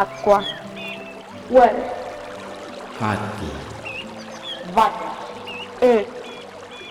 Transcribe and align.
Aqua. 0.00 0.42
ué, 1.50 1.74
Rato. 2.98 3.44
Vaca. 4.72 5.10
E. 5.82 6.06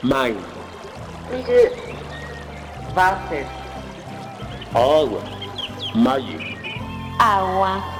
Mãe. 0.03 0.37
Ije. 1.31 1.71
Vácer. 2.93 3.47
Água. 4.75 5.21
Maio. 5.95 6.39
Água. 7.17 7.98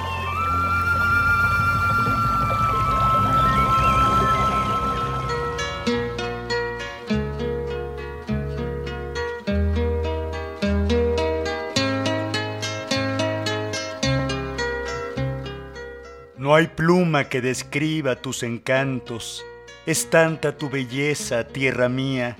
Hay 16.59 16.67
pluma 16.67 17.29
que 17.29 17.39
describa 17.39 18.17
tus 18.17 18.43
encantos, 18.43 19.45
es 19.85 20.09
tanta 20.09 20.57
tu 20.57 20.69
belleza, 20.69 21.47
tierra 21.47 21.87
mía. 21.87 22.35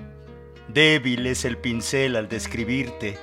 Débil 0.67 1.25
es 1.25 1.45
el 1.45 1.57
pincel 1.57 2.17
al 2.17 2.27
describirte, 2.27 3.17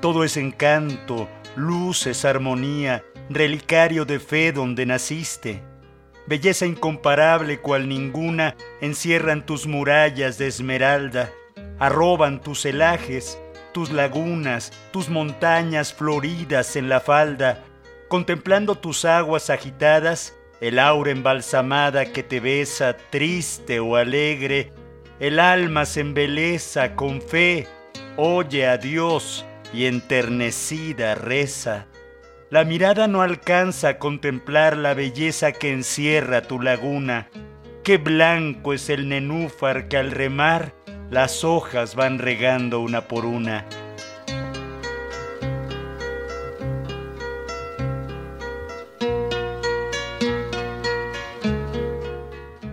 todo 0.00 0.24
es 0.24 0.38
encanto, 0.38 1.28
luz 1.54 2.06
es 2.06 2.24
armonía, 2.24 3.04
relicario 3.28 4.06
de 4.06 4.20
fe 4.20 4.52
donde 4.52 4.86
naciste. 4.86 5.60
Belleza 6.26 6.64
incomparable 6.64 7.60
cual 7.60 7.86
ninguna 7.86 8.56
encierran 8.80 9.44
tus 9.44 9.66
murallas 9.66 10.38
de 10.38 10.46
esmeralda, 10.46 11.30
arroban 11.78 12.40
tus 12.40 12.62
celajes, 12.62 13.38
tus 13.74 13.90
lagunas, 13.92 14.72
tus 14.92 15.10
montañas 15.10 15.92
floridas 15.92 16.74
en 16.76 16.88
la 16.88 17.00
falda, 17.00 17.66
contemplando 18.08 18.76
tus 18.76 19.04
aguas 19.04 19.50
agitadas, 19.50 20.37
el 20.60 20.78
aura 20.78 21.10
embalsamada 21.10 22.06
que 22.06 22.22
te 22.22 22.40
besa 22.40 22.96
triste 23.10 23.80
o 23.80 23.96
alegre, 23.96 24.72
el 25.20 25.38
alma 25.38 25.84
se 25.84 26.00
embeleza 26.00 26.94
con 26.94 27.20
fe, 27.20 27.66
oye 28.16 28.66
a 28.66 28.76
Dios 28.76 29.44
y 29.72 29.86
enternecida 29.86 31.14
reza. 31.14 31.86
La 32.50 32.64
mirada 32.64 33.08
no 33.08 33.20
alcanza 33.22 33.88
a 33.90 33.98
contemplar 33.98 34.76
la 34.76 34.94
belleza 34.94 35.52
que 35.52 35.72
encierra 35.72 36.42
tu 36.42 36.60
laguna. 36.60 37.28
Qué 37.84 37.98
blanco 37.98 38.72
es 38.72 38.88
el 38.88 39.08
nenúfar 39.08 39.88
que 39.88 39.98
al 39.98 40.10
remar 40.10 40.72
las 41.10 41.44
hojas 41.44 41.94
van 41.94 42.18
regando 42.18 42.80
una 42.80 43.02
por 43.02 43.26
una. 43.26 43.66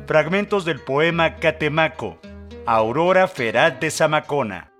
Fragmentos 0.07 0.65
del 0.65 0.81
poema 0.81 1.37
Catemaco, 1.37 2.19
Aurora 2.67 3.27
Feraz 3.27 3.79
de 3.79 3.89
Zamacona. 3.89 4.71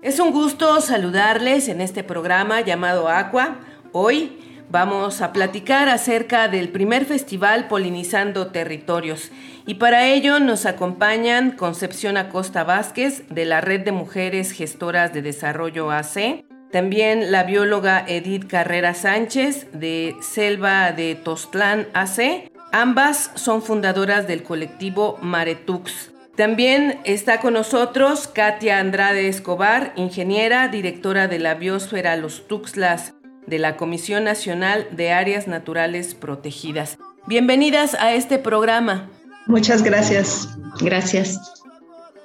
Es 0.00 0.18
un 0.18 0.32
gusto 0.32 0.80
saludarles 0.80 1.68
en 1.68 1.82
este 1.82 2.02
programa 2.02 2.62
llamado 2.62 3.10
Aqua. 3.10 3.56
Hoy 3.92 4.35
vamos 4.70 5.20
a 5.22 5.32
platicar 5.32 5.88
acerca 5.88 6.48
del 6.48 6.68
primer 6.68 7.04
festival 7.04 7.68
Polinizando 7.68 8.48
Territorios. 8.48 9.30
Y 9.66 9.74
para 9.74 10.06
ello 10.06 10.40
nos 10.40 10.66
acompañan 10.66 11.52
Concepción 11.52 12.16
Acosta 12.16 12.64
Vázquez 12.64 13.24
de 13.28 13.44
la 13.44 13.60
Red 13.60 13.82
de 13.82 13.92
Mujeres 13.92 14.52
Gestoras 14.52 15.12
de 15.12 15.22
Desarrollo 15.22 15.90
AC, 15.90 16.44
también 16.70 17.32
la 17.32 17.44
bióloga 17.44 18.04
Edith 18.06 18.46
Carrera 18.46 18.94
Sánchez 18.94 19.68
de 19.72 20.14
Selva 20.20 20.92
de 20.92 21.14
Tostlán 21.14 21.86
AC. 21.94 22.50
Ambas 22.72 23.30
son 23.34 23.62
fundadoras 23.62 24.26
del 24.26 24.42
colectivo 24.42 25.18
Maretux. 25.22 26.12
También 26.36 27.00
está 27.04 27.40
con 27.40 27.54
nosotros 27.54 28.28
Katia 28.28 28.78
Andrade 28.78 29.28
Escobar, 29.28 29.92
ingeniera, 29.96 30.68
directora 30.68 31.28
de 31.28 31.38
la 31.38 31.54
Biosfera 31.54 32.16
Los 32.16 32.46
Tuxtlas 32.46 33.14
de 33.46 33.58
la 33.58 33.76
Comisión 33.76 34.24
Nacional 34.24 34.88
de 34.92 35.12
Áreas 35.12 35.46
Naturales 35.46 36.14
Protegidas. 36.14 36.98
Bienvenidas 37.26 37.94
a 37.94 38.12
este 38.14 38.38
programa. 38.38 39.10
Muchas 39.46 39.82
gracias. 39.82 40.48
Gracias. 40.80 41.38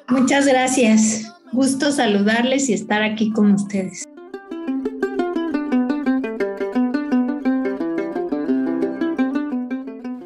Muchas 0.07 0.45
gracias. 0.47 1.31
Gusto 1.51 1.91
saludarles 1.91 2.69
y 2.69 2.73
estar 2.73 3.03
aquí 3.03 3.31
con 3.31 3.51
ustedes. 3.51 4.07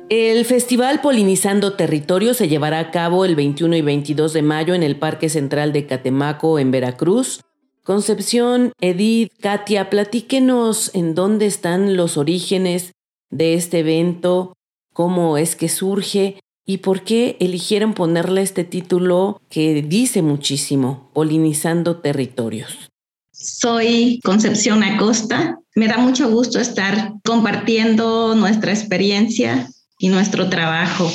El 0.10 0.46
Festival 0.46 1.02
Polinizando 1.02 1.74
Territorio 1.74 2.34
se 2.34 2.48
llevará 2.48 2.80
a 2.80 2.92
cabo 2.92 3.26
el 3.26 3.36
21 3.36 3.76
y 3.76 3.82
22 3.82 4.34
de 4.34 4.42
mayo 4.42 4.74
en 4.74 4.84
el 4.84 4.98
Parque 4.98 5.30
Central 5.30 5.74
de 5.74 5.88
Catemaco, 5.88 6.60
en 6.60 6.72
Veracruz. 6.72 7.42
Concepción, 7.86 8.72
Edith, 8.82 9.32
Katia, 9.40 9.92
platíquenos 9.92 10.90
en 10.96 11.14
dónde 11.14 11.46
están 11.46 11.96
los 11.96 12.18
orígenes 12.18 12.94
de 13.30 13.54
este 13.54 13.82
evento, 13.82 14.54
cómo 14.92 15.38
es 15.38 15.56
que 15.56 15.70
surge 15.70 16.40
y 16.66 16.80
por 16.80 17.04
qué 17.04 17.38
eligieron 17.40 17.94
ponerle 17.94 18.42
este 18.42 18.64
título 18.64 19.40
que 19.50 19.84
dice 19.84 20.24
muchísimo, 20.24 21.12
Polinizando 21.14 21.98
Territorios. 21.98 22.90
Soy 23.32 24.20
Concepción 24.24 24.82
Acosta. 24.82 25.60
Me 25.76 25.88
da 25.88 26.00
mucho 26.00 26.28
gusto 26.32 26.60
estar 26.60 27.14
compartiendo 27.24 28.34
nuestra 28.34 28.72
experiencia 28.72 29.70
y 30.00 30.08
nuestro 30.08 30.50
trabajo. 30.50 31.08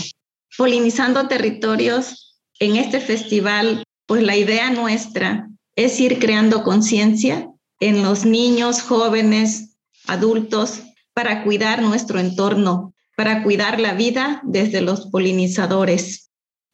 Polinizando 0.56 1.26
territorios, 1.26 2.38
en 2.60 2.76
este 2.76 3.00
festival, 3.00 3.82
pues 4.06 4.22
la 4.22 4.36
idea 4.36 4.70
nuestra 4.70 5.50
es 5.76 5.98
ir 6.00 6.18
creando 6.18 6.62
conciencia 6.62 7.50
en 7.80 8.02
los 8.02 8.24
niños, 8.24 8.82
jóvenes, 8.82 9.76
adultos, 10.06 10.82
para 11.14 11.44
cuidar 11.44 11.82
nuestro 11.82 12.18
entorno, 12.18 12.94
para 13.16 13.42
cuidar 13.42 13.80
la 13.80 13.94
vida 13.94 14.40
desde 14.44 14.80
los 14.80 15.06
polinizadores. 15.06 16.30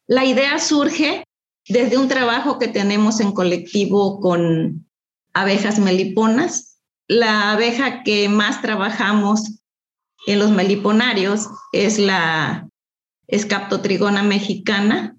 La 0.06 0.25
idea 0.25 0.59
surge 0.59 1.25
desde 1.69 1.99
un 1.99 2.09
trabajo 2.09 2.59
que 2.59 2.69
tenemos 2.69 3.21
en 3.21 3.33
colectivo 3.33 4.21
con 4.21 4.89
abejas 5.33 5.79
meliponas. 5.79 6.79
La 7.09 7.53
abeja 7.53 8.03
que 8.03 8.29
más 8.29 8.62
trabajamos 8.62 9.61
en 10.27 10.39
los 10.39 10.51
meliponarios 10.51 11.49
es 11.73 11.99
la 11.99 12.69
escaptotrigona 13.27 14.23
mexicana. 14.23 15.17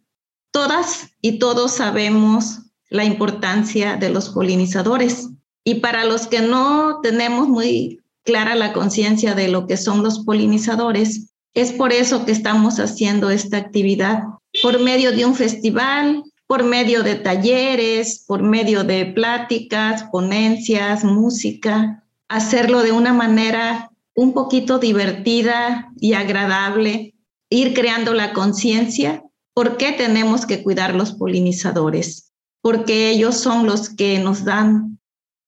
Todas 0.52 1.10
y 1.22 1.40
todos 1.40 1.74
sabemos 1.74 2.67
la 2.90 3.04
importancia 3.04 3.98
de 3.98 4.10
los 4.10 4.30
polinizadores. 4.30 5.30
Y 5.64 5.76
para 5.76 6.06
los 6.06 6.28
que 6.28 6.42
no 6.42 7.00
tenemos 7.02 7.48
muy 7.48 8.00
clara 8.24 8.56
la 8.56 8.74
conciencia 8.74 9.36
de 9.36 9.48
lo 9.48 9.68
que 9.68 9.78
son 9.78 10.04
los 10.04 10.20
polinizadores, 10.20 11.32
es 11.54 11.72
por 11.72 11.92
eso 11.92 12.26
que 12.26 12.32
estamos 12.32 12.80
haciendo 12.80 13.30
esta 13.30 13.58
actividad, 13.58 14.24
por 14.62 14.80
medio 14.80 15.12
de 15.12 15.26
un 15.26 15.36
festival, 15.36 16.24
por 16.46 16.64
medio 16.64 17.04
de 17.04 17.16
talleres, 17.16 18.24
por 18.28 18.42
medio 18.42 18.84
de 18.84 19.06
pláticas, 19.06 20.04
ponencias, 20.12 21.04
música, 21.04 22.04
hacerlo 22.30 22.84
de 22.84 22.92
una 22.92 23.14
manera 23.14 23.92
un 24.16 24.34
poquito 24.34 24.80
divertida 24.80 25.92
y 26.00 26.14
agradable, 26.14 27.14
ir 27.50 27.74
creando 27.74 28.14
la 28.14 28.34
conciencia 28.34 29.24
por 29.54 29.78
qué 29.78 29.92
tenemos 29.92 30.46
que 30.46 30.62
cuidar 30.62 30.94
los 30.94 31.14
polinizadores, 31.14 32.27
porque 32.68 33.12
ellos 33.12 33.38
son 33.38 33.66
los 33.66 33.90
que 33.90 34.20
nos 34.20 34.44
dan 34.44 35.00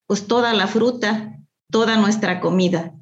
pues 0.07 0.25
toda 0.25 0.53
la 0.53 0.67
fruta, 0.67 1.37
toda 1.69 1.97
nuestra 1.97 2.39
comida. 2.39 2.93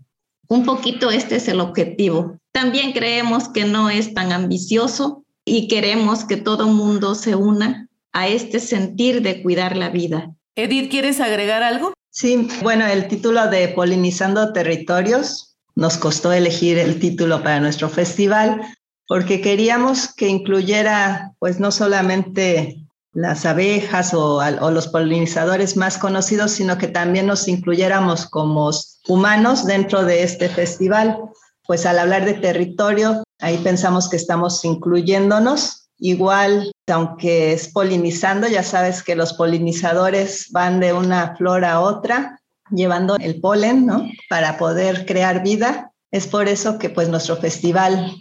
Un 0.48 0.66
poquito 0.66 1.12
este 1.12 1.36
es 1.36 1.48
el 1.48 1.60
objetivo. 1.60 2.40
También 2.52 2.94
creemos 2.94 3.48
que 3.48 3.66
no 3.66 3.92
es 3.92 4.16
tan 4.16 4.31
ambicioso 4.31 5.24
y 5.46 5.68
queremos 5.68 6.25
que 6.25 6.36
todo 6.36 6.66
mundo 6.66 7.14
se 7.14 7.36
una 7.36 7.90
a 8.12 8.28
este 8.28 8.60
sentir 8.60 9.22
de 9.22 9.44
cuidar 9.44 9.78
la 9.78 9.90
vida. 9.92 10.31
Edith, 10.56 10.90
¿quieres 10.90 11.20
agregar 11.20 11.62
algo? 11.62 11.94
Sí, 12.10 12.48
bueno, 12.63 12.88
el 12.88 13.08
título 13.08 13.48
de 13.52 13.68
Polinizando 13.68 14.52
Territorios 14.52 15.60
nos 15.75 15.96
costó 15.96 16.31
elegir 16.31 16.80
el 16.80 17.00
título 17.00 17.44
para 17.44 17.60
nuestro 17.60 17.88
festival 17.88 18.62
porque 19.08 19.42
queríamos 19.42 20.12
que 20.16 20.28
incluyera 20.28 21.34
pues 21.38 21.60
no 21.60 21.72
solamente 21.72 22.87
las 23.18 23.46
abejas 23.46 24.14
o, 24.14 24.42
los 24.72 24.88
polinizadores 24.88 25.75
más 25.75 25.98
conocidos, 25.98 26.52
sino 26.52 26.78
que 26.78 26.88
también 26.88 27.25
nos 27.25 27.48
incluyéramos 27.48 28.28
como 28.28 28.69
humanos 29.08 29.66
dentro 29.66 30.06
de 30.06 30.24
este 30.24 30.50
festival. 30.50 31.19
Pues 31.66 31.86
al 31.86 32.00
hablar 32.00 32.25
de 32.25 32.36
territorio, 32.36 33.24
Ahí 33.40 33.58
pensamos 33.60 34.10
que 34.10 34.16
estamos 34.16 34.64
incluyéndonos. 34.66 35.90
Igual, 36.00 36.72
aunque 36.92 37.54
es 37.54 37.72
polinizando, 37.72 38.48
ya 38.48 38.64
sabes 38.64 39.04
que 39.04 39.16
los 39.16 39.34
polinizadores 39.34 40.52
van 40.52 40.80
de 40.80 40.94
una 40.94 41.36
flor 41.36 41.66
a 41.66 41.80
otra, 41.80 42.40
llevando 42.70 43.16
el 43.18 43.40
polen, 43.40 43.86
¿no? 43.86 44.08
Para 44.30 44.58
poder 44.58 45.06
crear 45.06 45.44
vida. 45.44 45.92
Es 46.12 46.28
por 46.28 46.48
eso 46.48 46.78
que 46.78 46.90
pues 46.90 47.10
nuestro 47.10 47.38
festival 47.38 48.16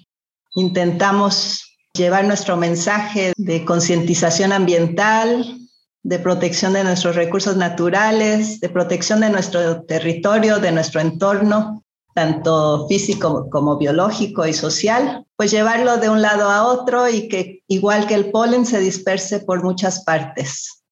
intentamos 0.55 1.66
llevar 1.97 2.25
nuestro 2.25 2.57
mensaje 2.57 3.33
de 3.37 3.65
concientización 3.65 4.53
ambiental, 4.53 5.59
de 6.03 6.19
protección 6.19 6.75
de 6.75 6.85
nuestros 6.85 7.17
recursos 7.17 7.57
naturales, 7.57 8.61
de 8.61 8.69
protección 8.69 9.21
de 9.21 9.31
nuestro 9.31 9.83
territorio, 9.83 10.59
de 10.59 10.73
nuestro 10.73 11.01
entorno, 11.01 11.85
tanto 12.15 12.87
físico 12.89 13.49
como 13.51 13.77
biológico 13.77 14.47
y 14.47 14.53
social, 14.53 15.27
pues 15.37 15.51
llevarlo 15.51 15.97
de 15.99 16.09
un 16.09 16.23
lado 16.23 16.51
a 16.51 16.63
otro 16.65 17.09
y 17.09 17.29
que 17.29 17.63
igual 17.67 18.07
que 18.07 18.15
el 18.15 18.31
polen 18.31 18.65
se 18.65 18.79
disperse 18.79 19.41
por 19.41 19.63
muchas 19.65 20.05
partes. 20.05 20.85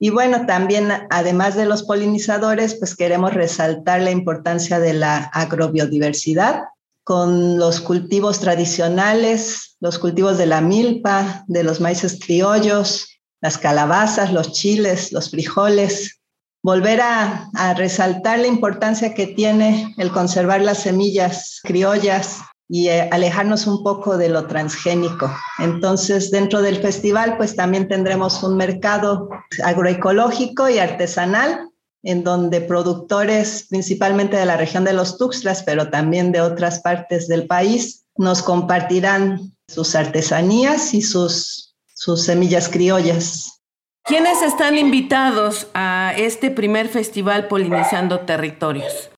Y 0.00 0.10
bueno, 0.10 0.46
también 0.46 0.90
además 1.10 1.56
de 1.56 1.66
los 1.66 1.84
polinizadores, 1.84 2.74
pues 2.74 2.94
queremos 2.94 3.34
resaltar 3.34 4.00
la 4.02 4.10
importancia 4.10 4.78
de 4.78 4.92
la 4.92 5.18
agrobiodiversidad 5.18 6.62
con 7.08 7.56
los 7.56 7.80
cultivos 7.80 8.38
tradicionales, 8.38 9.78
los 9.80 9.98
cultivos 9.98 10.36
de 10.36 10.44
la 10.44 10.60
milpa, 10.60 11.42
de 11.46 11.62
los 11.62 11.80
maíces 11.80 12.20
criollos, 12.22 13.08
las 13.40 13.56
calabazas, 13.56 14.30
los 14.30 14.52
chiles, 14.52 15.10
los 15.10 15.30
frijoles, 15.30 16.20
volver 16.62 17.00
a, 17.00 17.48
resaltar 17.78 18.40
la 18.40 18.46
importancia 18.46 19.14
que 19.14 19.26
tiene 19.26 19.94
el 19.96 20.10
conservar 20.10 20.60
las 20.60 20.82
semillas 20.82 21.60
criollas 21.62 22.40
y 22.68 22.88
eh, 22.88 23.08
alejarnos 23.10 23.66
un 23.66 23.82
poco 23.82 24.18
de 24.18 24.28
lo 24.28 24.46
transgénico. 24.46 25.34
Entonces, 25.60 26.30
dentro 26.30 26.60
del 26.60 26.76
festival, 26.76 27.38
pues 27.38 27.56
también 27.56 27.88
tendremos 27.88 28.42
un 28.42 28.58
mercado 28.58 29.30
agroecológico 29.64 30.68
y 30.68 30.78
artesanal, 30.78 31.70
en 32.02 32.24
donde 32.24 32.60
productores, 32.60 33.66
principalmente 33.68 34.36
de 34.36 34.46
la 34.46 34.56
región 34.56 34.84
de 34.84 34.92
los 34.92 35.18
Tuxtlas, 35.18 35.62
pero 35.62 35.90
también 35.90 36.32
de 36.32 36.40
otras 36.40 36.80
partes 36.80 37.28
del 37.28 37.46
país, 37.46 38.04
nos 38.16 38.42
compartirán 38.42 39.56
sus 39.66 39.94
artesanías 39.94 40.94
y 40.94 41.02
sus, 41.02 41.76
sus 41.94 42.24
semillas 42.24 42.68
criollas. 42.68 43.60
¿Quiénes 44.04 44.40
están 44.42 44.78
invitados 44.78 45.66
a 45.74 46.14
este 46.16 46.50
primer 46.50 46.88
festival 46.88 47.46
Polinizando 47.46 48.20
Territorios? 48.20 49.10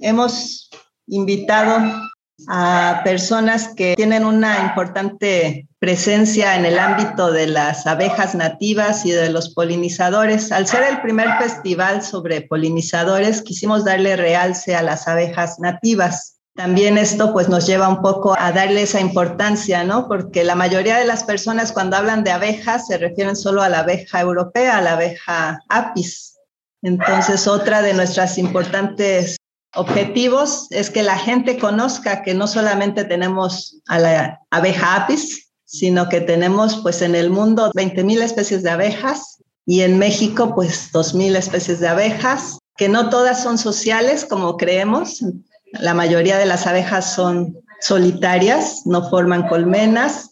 Hemos 0.00 0.70
invitado 1.06 2.08
a 2.46 3.00
personas 3.04 3.74
que 3.74 3.94
tienen 3.96 4.24
una 4.24 4.60
importante 4.60 5.66
presencia 5.78 6.56
en 6.56 6.64
el 6.64 6.78
ámbito 6.78 7.32
de 7.32 7.46
las 7.46 7.86
abejas 7.86 8.34
nativas 8.34 9.04
y 9.06 9.10
de 9.10 9.30
los 9.30 9.54
polinizadores. 9.54 10.52
Al 10.52 10.66
ser 10.66 10.84
el 10.84 11.00
primer 11.00 11.28
festival 11.38 12.02
sobre 12.02 12.42
polinizadores, 12.42 13.42
quisimos 13.42 13.84
darle 13.84 14.16
realce 14.16 14.76
a 14.76 14.82
las 14.82 15.08
abejas 15.08 15.58
nativas. 15.58 16.36
También 16.54 16.98
esto 16.98 17.32
pues 17.32 17.48
nos 17.48 17.66
lleva 17.66 17.88
un 17.88 18.02
poco 18.02 18.34
a 18.36 18.50
darle 18.50 18.82
esa 18.82 19.00
importancia, 19.00 19.84
¿no? 19.84 20.08
Porque 20.08 20.42
la 20.42 20.56
mayoría 20.56 20.96
de 20.98 21.04
las 21.04 21.22
personas 21.22 21.70
cuando 21.70 21.96
hablan 21.96 22.24
de 22.24 22.32
abejas 22.32 22.88
se 22.88 22.98
refieren 22.98 23.36
solo 23.36 23.62
a 23.62 23.68
la 23.68 23.80
abeja 23.80 24.20
europea, 24.20 24.78
a 24.78 24.82
la 24.82 24.94
abeja 24.94 25.60
apis. 25.68 26.36
Entonces, 26.82 27.46
otra 27.46 27.82
de 27.82 27.94
nuestras 27.94 28.38
importantes 28.38 29.36
objetivos 29.74 30.66
es 30.70 30.90
que 30.90 31.02
la 31.02 31.18
gente 31.18 31.58
conozca 31.58 32.22
que 32.22 32.34
no 32.34 32.46
solamente 32.46 33.04
tenemos 33.04 33.78
a 33.86 33.98
la 33.98 34.40
abeja 34.50 34.96
apis, 34.96 35.50
sino 35.64 36.08
que 36.08 36.20
tenemos 36.20 36.76
pues 36.82 37.02
en 37.02 37.14
el 37.14 37.30
mundo 37.30 37.70
20.000 37.72 38.22
especies 38.22 38.62
de 38.62 38.70
abejas 38.70 39.42
y 39.66 39.82
en 39.82 39.98
México 39.98 40.54
pues 40.54 40.90
2.000 40.92 41.36
especies 41.36 41.80
de 41.80 41.88
abejas, 41.88 42.58
que 42.76 42.88
no 42.88 43.10
todas 43.10 43.42
son 43.42 43.58
sociales 43.58 44.24
como 44.24 44.56
creemos, 44.56 45.22
la 45.72 45.92
mayoría 45.94 46.38
de 46.38 46.46
las 46.46 46.66
abejas 46.66 47.14
son 47.14 47.58
solitarias, 47.80 48.82
no 48.86 49.08
forman 49.10 49.46
colmenas, 49.48 50.30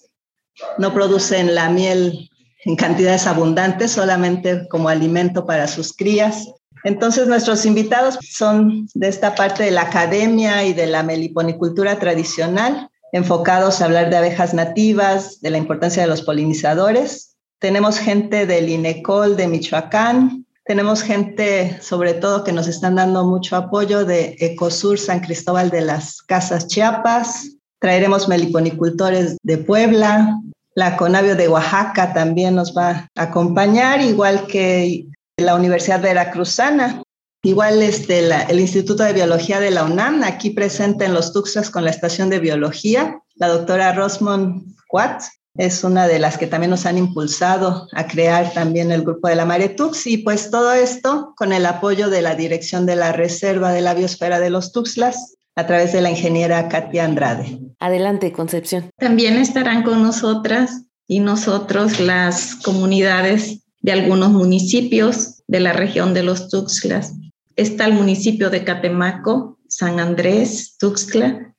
no 0.79 0.95
producen 0.95 1.55
la 1.55 1.69
miel 1.69 2.31
en 2.65 2.77
cantidades 2.77 3.27
abundantes, 3.27 3.93
solamente 3.93 4.67
como 4.69 4.89
alimento 4.89 5.47
para 5.47 5.69
sus 5.69 5.93
crías. 5.93 6.49
Entonces, 6.87 7.27
nuestros 7.27 7.67
invitados 7.67 8.17
son 8.23 8.89
de 8.95 9.09
esta 9.09 9.35
parte 9.35 9.65
de 9.65 9.73
la 9.73 9.83
academia 9.83 10.65
y 10.65 10.73
de 10.73 10.87
la 10.87 11.03
meliponicultura 11.03 11.99
tradicional, 11.99 12.89
enfocados 13.11 13.81
a 13.81 13.87
hablar 13.87 14.09
de 14.09 14.19
abejas 14.19 14.55
nativas, 14.55 15.41
de 15.41 15.51
la 15.51 15.59
importancia 15.59 16.05
de 16.05 16.09
los 16.09 16.23
polinizadores. 16.23 17.35
Tenemos 17.59 17.99
gente 17.99 18.47
del 18.47 18.69
INECOL 18.69 19.37
de 19.37 19.49
Michoacán, 19.49 20.47
tenemos 20.65 21.03
gente, 21.03 21.77
sobre 21.83 22.15
todo, 22.15 22.45
que 22.45 22.53
nos 22.53 22.69
están 22.69 22.95
dando 22.95 23.25
mucho 23.25 23.57
apoyo 23.57 24.05
de 24.05 24.37
Ecosur 24.39 24.97
San 24.97 25.19
Cristóbal 25.19 25.71
de 25.71 25.81
las 25.81 26.23
Casas 26.23 26.69
Chiapas. 26.69 27.57
Traeremos 27.81 28.29
meliponicultores 28.29 29.39
de 29.43 29.59
Puebla. 29.59 30.41
La 30.77 30.97
Conavio 30.97 31.35
de 31.35 31.49
Oaxaca 31.49 32.15
también 32.15 32.55
nos 32.55 32.77
va 32.77 33.09
a 33.17 33.23
acompañar, 33.23 34.01
igual 34.01 34.47
que 34.47 35.09
la 35.37 35.55
Universidad 35.55 36.01
Veracruzana. 36.01 37.03
Igual 37.43 37.83
este, 37.83 38.29
el 38.49 38.59
Instituto 38.59 39.05
de 39.05 39.13
Biología 39.13 39.61
de 39.61 39.71
la 39.71 39.85
UNAM, 39.85 40.23
aquí 40.25 40.51
presente 40.51 41.05
en 41.05 41.15
los 41.15 41.33
Tuxas 41.33 41.71
con 41.71 41.85
la 41.85 41.91
estación 41.91 42.31
de 42.31 42.41
biología, 42.41 43.21
la 43.35 43.49
doctora 43.49 43.93
Rosmond 43.93 44.75
Watts 44.91 45.31
es 45.59 45.85
una 45.85 46.07
de 46.07 46.19
las 46.19 46.37
que 46.37 46.47
también 46.47 46.71
nos 46.71 46.87
han 46.87 46.99
impulsado 46.99 47.89
a 47.93 48.07
crear 48.07 48.53
también 48.53 48.91
el 48.93 49.03
grupo 49.03 49.29
de 49.29 49.37
la 49.37 49.47
Maretux 49.47 50.07
y 50.07 50.19
pues 50.19 50.51
todo 50.51 50.73
esto 50.73 51.35
con 51.37 51.53
el 51.53 51.65
apoyo 51.65 52.11
de 52.11 52.21
la 52.21 52.35
dirección 52.35 52.85
de 52.85 52.97
la 52.97 53.13
Reserva 53.13 53.73
de 53.73 53.81
la 53.81 53.95
Biosfera 53.95 54.39
de 54.39 54.51
los 54.51 54.73
Tuxtlas 54.73 55.35
a 55.55 55.67
través 55.67 55.93
de 55.93 56.03
la 56.03 56.11
ingeniera 56.11 56.69
Katia 56.69 57.05
Andrade. 57.05 57.59
Adelante, 57.79 58.33
Concepción. 58.33 58.91
También 58.99 59.37
estarán 59.37 59.83
con 59.83 60.03
nosotras 60.03 60.83
y 61.07 61.21
nosotros 61.21 62.01
las 62.01 62.57
comunidades 62.57 63.66
de 63.87 63.93
algunos 63.93 64.33
municipios 64.33 65.45
de 65.47 65.61
la 65.61 65.73
región 65.73 66.13
de 66.13 66.25
los 66.25 66.49
Tuxtlas. 66.49 67.15
Está 67.55 67.85
el 67.87 67.93
municipio 67.93 68.51
de 68.51 68.65
Catemaco, 68.65 69.61
San 69.69 70.01
Andrés, 70.01 70.77
Tuxtla, 70.77 71.55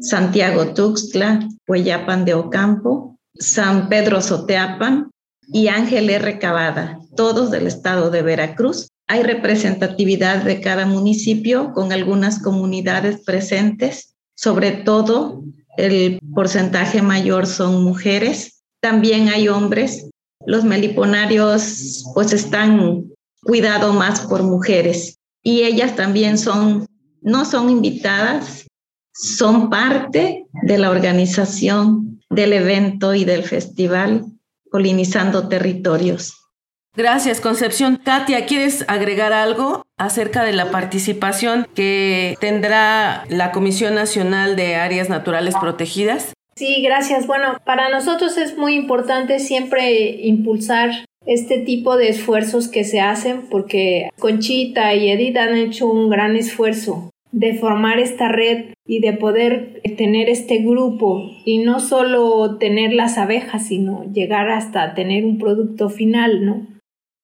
Santiago 0.00 0.74
Tuxtla, 0.74 1.48
Hueyapan 1.68 2.24
de 2.24 2.34
Ocampo, 2.34 3.16
San 3.38 3.88
Pedro 3.88 4.20
Soteapan 4.20 5.12
y 5.52 5.68
Ángel 5.68 6.10
R. 6.10 6.40
Cavada, 6.40 6.98
todos 7.16 7.52
del 7.52 7.68
estado 7.68 8.10
de 8.10 8.22
Veracruz. 8.22 8.88
Hay 9.06 9.22
representatividad 9.22 10.42
de 10.42 10.60
cada 10.60 10.84
municipio 10.84 11.72
con 11.74 11.92
algunas 11.92 12.42
comunidades 12.42 13.22
presentes, 13.24 14.16
sobre 14.34 14.72
todo 14.72 15.44
el 15.76 16.18
porcentaje 16.34 17.02
mayor 17.02 17.46
son 17.46 17.84
mujeres, 17.84 18.64
también 18.80 19.28
hay 19.28 19.46
hombres. 19.46 20.10
Los 20.46 20.64
meliponarios 20.64 22.04
pues 22.14 22.32
están 22.32 23.04
cuidados 23.42 23.94
más 23.94 24.20
por 24.22 24.42
mujeres 24.42 25.18
y 25.42 25.62
ellas 25.62 25.96
también 25.96 26.38
son, 26.38 26.86
no 27.22 27.44
son 27.44 27.70
invitadas, 27.70 28.66
son 29.12 29.70
parte 29.70 30.46
de 30.62 30.78
la 30.78 30.90
organización 30.90 32.20
del 32.30 32.52
evento 32.52 33.14
y 33.14 33.24
del 33.24 33.44
festival 33.44 34.24
Polinizando 34.70 35.48
Territorios. 35.48 36.34
Gracias, 36.94 37.40
Concepción. 37.40 38.00
Katia, 38.04 38.44
¿quieres 38.46 38.84
agregar 38.88 39.32
algo 39.32 39.86
acerca 39.96 40.42
de 40.42 40.52
la 40.52 40.70
participación 40.70 41.66
que 41.74 42.36
tendrá 42.40 43.24
la 43.28 43.52
Comisión 43.52 43.94
Nacional 43.94 44.56
de 44.56 44.74
Áreas 44.74 45.08
Naturales 45.08 45.54
Protegidas? 45.60 46.32
Sí, 46.58 46.82
gracias. 46.82 47.28
Bueno, 47.28 47.58
para 47.64 47.88
nosotros 47.88 48.36
es 48.36 48.58
muy 48.58 48.74
importante 48.74 49.38
siempre 49.38 50.26
impulsar 50.26 50.90
este 51.24 51.58
tipo 51.58 51.96
de 51.96 52.08
esfuerzos 52.08 52.66
que 52.66 52.82
se 52.82 52.98
hacen 52.98 53.42
porque 53.48 54.08
Conchita 54.18 54.92
y 54.96 55.08
Edith 55.08 55.36
han 55.36 55.56
hecho 55.56 55.86
un 55.86 56.10
gran 56.10 56.34
esfuerzo 56.34 57.10
de 57.30 57.54
formar 57.54 58.00
esta 58.00 58.26
red 58.26 58.74
y 58.84 58.98
de 58.98 59.12
poder 59.12 59.82
tener 59.96 60.28
este 60.28 60.58
grupo 60.58 61.30
y 61.44 61.58
no 61.58 61.78
solo 61.78 62.58
tener 62.58 62.92
las 62.92 63.18
abejas, 63.18 63.68
sino 63.68 64.10
llegar 64.12 64.50
hasta 64.50 64.94
tener 64.94 65.24
un 65.24 65.38
producto 65.38 65.90
final, 65.90 66.44
¿no? 66.44 66.66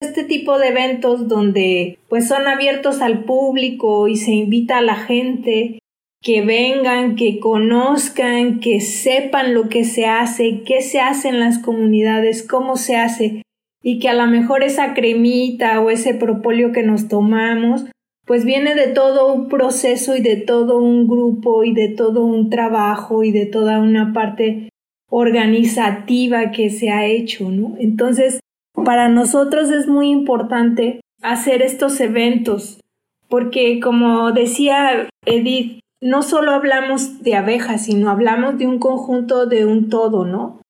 Este 0.00 0.22
tipo 0.22 0.60
de 0.60 0.68
eventos 0.68 1.26
donde 1.26 1.98
pues 2.08 2.28
son 2.28 2.46
abiertos 2.46 3.00
al 3.00 3.24
público 3.24 4.06
y 4.06 4.14
se 4.14 4.30
invita 4.30 4.78
a 4.78 4.82
la 4.82 4.94
gente 4.94 5.80
que 6.24 6.40
vengan, 6.40 7.14
que 7.14 7.38
conozcan, 7.38 8.58
que 8.58 8.80
sepan 8.80 9.54
lo 9.54 9.68
que 9.68 9.84
se 9.84 10.06
hace, 10.06 10.62
qué 10.64 10.80
se 10.80 10.98
hace 10.98 11.28
en 11.28 11.38
las 11.38 11.58
comunidades, 11.58 12.42
cómo 12.42 12.76
se 12.76 12.96
hace 12.96 13.42
y 13.82 13.98
que 13.98 14.08
a 14.08 14.14
lo 14.14 14.26
mejor 14.26 14.64
esa 14.64 14.94
cremita 14.94 15.80
o 15.80 15.90
ese 15.90 16.14
propóleo 16.14 16.72
que 16.72 16.82
nos 16.82 17.06
tomamos 17.06 17.84
pues 18.26 18.44
viene 18.44 18.74
de 18.74 18.88
todo 18.88 19.32
un 19.32 19.48
proceso 19.48 20.16
y 20.16 20.22
de 20.22 20.36
todo 20.36 20.78
un 20.78 21.06
grupo 21.06 21.62
y 21.62 21.74
de 21.74 21.88
todo 21.88 22.24
un 22.24 22.48
trabajo 22.48 23.22
y 23.22 23.32
de 23.32 23.46
toda 23.46 23.80
una 23.80 24.12
parte 24.12 24.70
organizativa 25.10 26.50
que 26.50 26.70
se 26.70 26.90
ha 26.90 27.04
hecho, 27.04 27.50
¿no? 27.50 27.76
Entonces, 27.78 28.40
para 28.84 29.08
nosotros 29.08 29.70
es 29.70 29.86
muy 29.86 30.10
importante 30.10 31.00
hacer 31.22 31.60
estos 31.60 32.00
eventos, 32.00 32.80
porque 33.28 33.78
como 33.80 34.32
decía 34.32 35.08
Edith, 35.26 35.80
no 36.04 36.22
solo 36.22 36.52
hablamos 36.52 37.22
de 37.22 37.34
abejas, 37.34 37.86
sino 37.86 38.10
hablamos 38.10 38.58
de 38.58 38.66
un 38.66 38.78
conjunto, 38.78 39.46
de 39.46 39.64
un 39.64 39.88
todo, 39.88 40.26
¿no? 40.26 40.60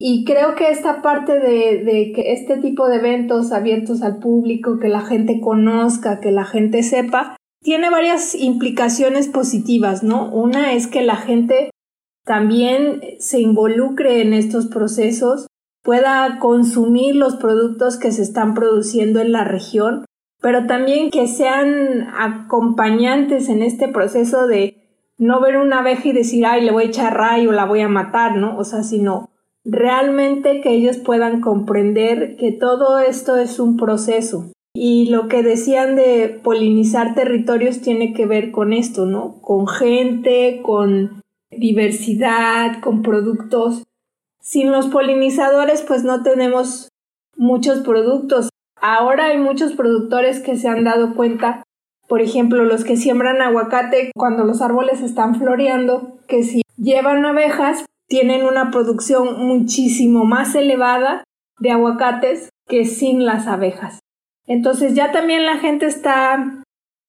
Y 0.00 0.24
creo 0.24 0.54
que 0.54 0.70
esta 0.70 1.02
parte 1.02 1.38
de, 1.38 1.84
de, 1.84 2.12
que 2.14 2.32
este 2.32 2.56
tipo 2.56 2.88
de 2.88 2.96
eventos 2.96 3.52
abiertos 3.52 4.00
al 4.00 4.18
público, 4.18 4.78
que 4.78 4.88
la 4.88 5.02
gente 5.02 5.40
conozca, 5.42 6.20
que 6.20 6.30
la 6.30 6.46
gente 6.46 6.82
sepa, 6.82 7.36
tiene 7.60 7.90
varias 7.90 8.34
implicaciones 8.34 9.28
positivas, 9.28 10.02
¿no? 10.02 10.32
Una 10.32 10.72
es 10.72 10.86
que 10.86 11.02
la 11.02 11.16
gente 11.16 11.70
también 12.24 13.02
se 13.18 13.40
involucre 13.40 14.22
en 14.22 14.32
estos 14.32 14.68
procesos, 14.68 15.48
pueda 15.82 16.38
consumir 16.38 17.14
los 17.14 17.36
productos 17.36 17.98
que 17.98 18.10
se 18.10 18.22
están 18.22 18.54
produciendo 18.54 19.20
en 19.20 19.32
la 19.32 19.44
región 19.44 20.06
pero 20.40 20.66
también 20.66 21.10
que 21.10 21.26
sean 21.26 22.08
acompañantes 22.16 23.48
en 23.48 23.62
este 23.62 23.88
proceso 23.88 24.46
de 24.46 24.77
no 25.18 25.40
ver 25.40 25.56
una 25.56 25.80
abeja 25.80 26.08
y 26.08 26.12
decir, 26.12 26.46
ay, 26.46 26.64
le 26.64 26.70
voy 26.70 26.84
a 26.84 26.86
echar 26.86 27.16
rayo, 27.16 27.52
la 27.52 27.64
voy 27.66 27.80
a 27.80 27.88
matar, 27.88 28.36
¿no? 28.36 28.56
O 28.56 28.64
sea, 28.64 28.82
sino 28.82 29.30
realmente 29.64 30.60
que 30.60 30.70
ellos 30.70 30.96
puedan 30.96 31.40
comprender 31.40 32.36
que 32.36 32.52
todo 32.52 32.98
esto 33.00 33.36
es 33.36 33.58
un 33.58 33.76
proceso. 33.76 34.52
Y 34.74 35.10
lo 35.10 35.28
que 35.28 35.42
decían 35.42 35.96
de 35.96 36.40
polinizar 36.42 37.14
territorios 37.14 37.80
tiene 37.80 38.12
que 38.12 38.26
ver 38.26 38.52
con 38.52 38.72
esto, 38.72 39.06
¿no? 39.06 39.40
Con 39.42 39.66
gente, 39.66 40.60
con 40.62 41.22
diversidad, 41.50 42.80
con 42.80 43.02
productos. 43.02 43.82
Sin 44.40 44.70
los 44.70 44.86
polinizadores, 44.86 45.82
pues 45.82 46.04
no 46.04 46.22
tenemos 46.22 46.88
muchos 47.36 47.80
productos. 47.80 48.50
Ahora 48.80 49.26
hay 49.26 49.38
muchos 49.38 49.72
productores 49.72 50.40
que 50.40 50.56
se 50.56 50.68
han 50.68 50.84
dado 50.84 51.14
cuenta, 51.14 51.64
por 52.08 52.22
ejemplo, 52.22 52.64
los 52.64 52.84
que 52.84 52.96
siembran 52.96 53.42
aguacate 53.42 54.10
cuando 54.16 54.44
los 54.44 54.62
árboles 54.62 55.02
están 55.02 55.34
floreando, 55.36 56.18
que 56.26 56.42
si 56.42 56.62
llevan 56.76 57.24
abejas, 57.24 57.84
tienen 58.08 58.44
una 58.44 58.70
producción 58.70 59.46
muchísimo 59.46 60.24
más 60.24 60.54
elevada 60.54 61.24
de 61.58 61.70
aguacates 61.70 62.48
que 62.66 62.86
sin 62.86 63.26
las 63.26 63.46
abejas. 63.46 64.00
Entonces 64.46 64.94
ya 64.94 65.12
también 65.12 65.44
la 65.44 65.58
gente 65.58 65.84
está 65.84 66.62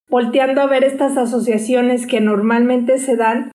volteando 0.10 0.62
a 0.62 0.68
ver 0.68 0.84
estas 0.84 1.18
asociaciones 1.18 2.06
que 2.06 2.20
normalmente 2.20 2.98
se 2.98 3.16
dan 3.16 3.52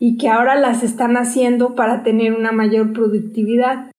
y 0.00 0.16
que 0.16 0.28
ahora 0.28 0.56
las 0.56 0.82
están 0.82 1.16
haciendo 1.16 1.76
para 1.76 2.02
tener 2.02 2.32
una 2.34 2.50
mayor 2.50 2.92
productividad. 2.92 3.90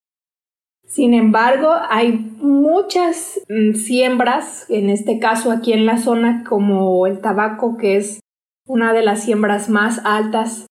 Sin 0.90 1.14
embargo, 1.14 1.70
hay 1.90 2.14
muchas 2.42 3.42
mm, 3.48 3.76
siembras, 3.76 4.66
en 4.70 4.90
este 4.90 5.20
caso 5.20 5.52
aquí 5.52 5.72
en 5.72 5.86
la 5.86 6.00
zona, 6.00 6.44
como 6.44 7.06
el 7.06 7.22
tabaco, 7.22 7.78
que 7.78 7.96
es 7.96 8.20
una 8.66 8.92
de 8.92 9.04
las 9.04 9.24
siembras 9.24 9.70
más 9.70 10.02
altas 10.04 10.66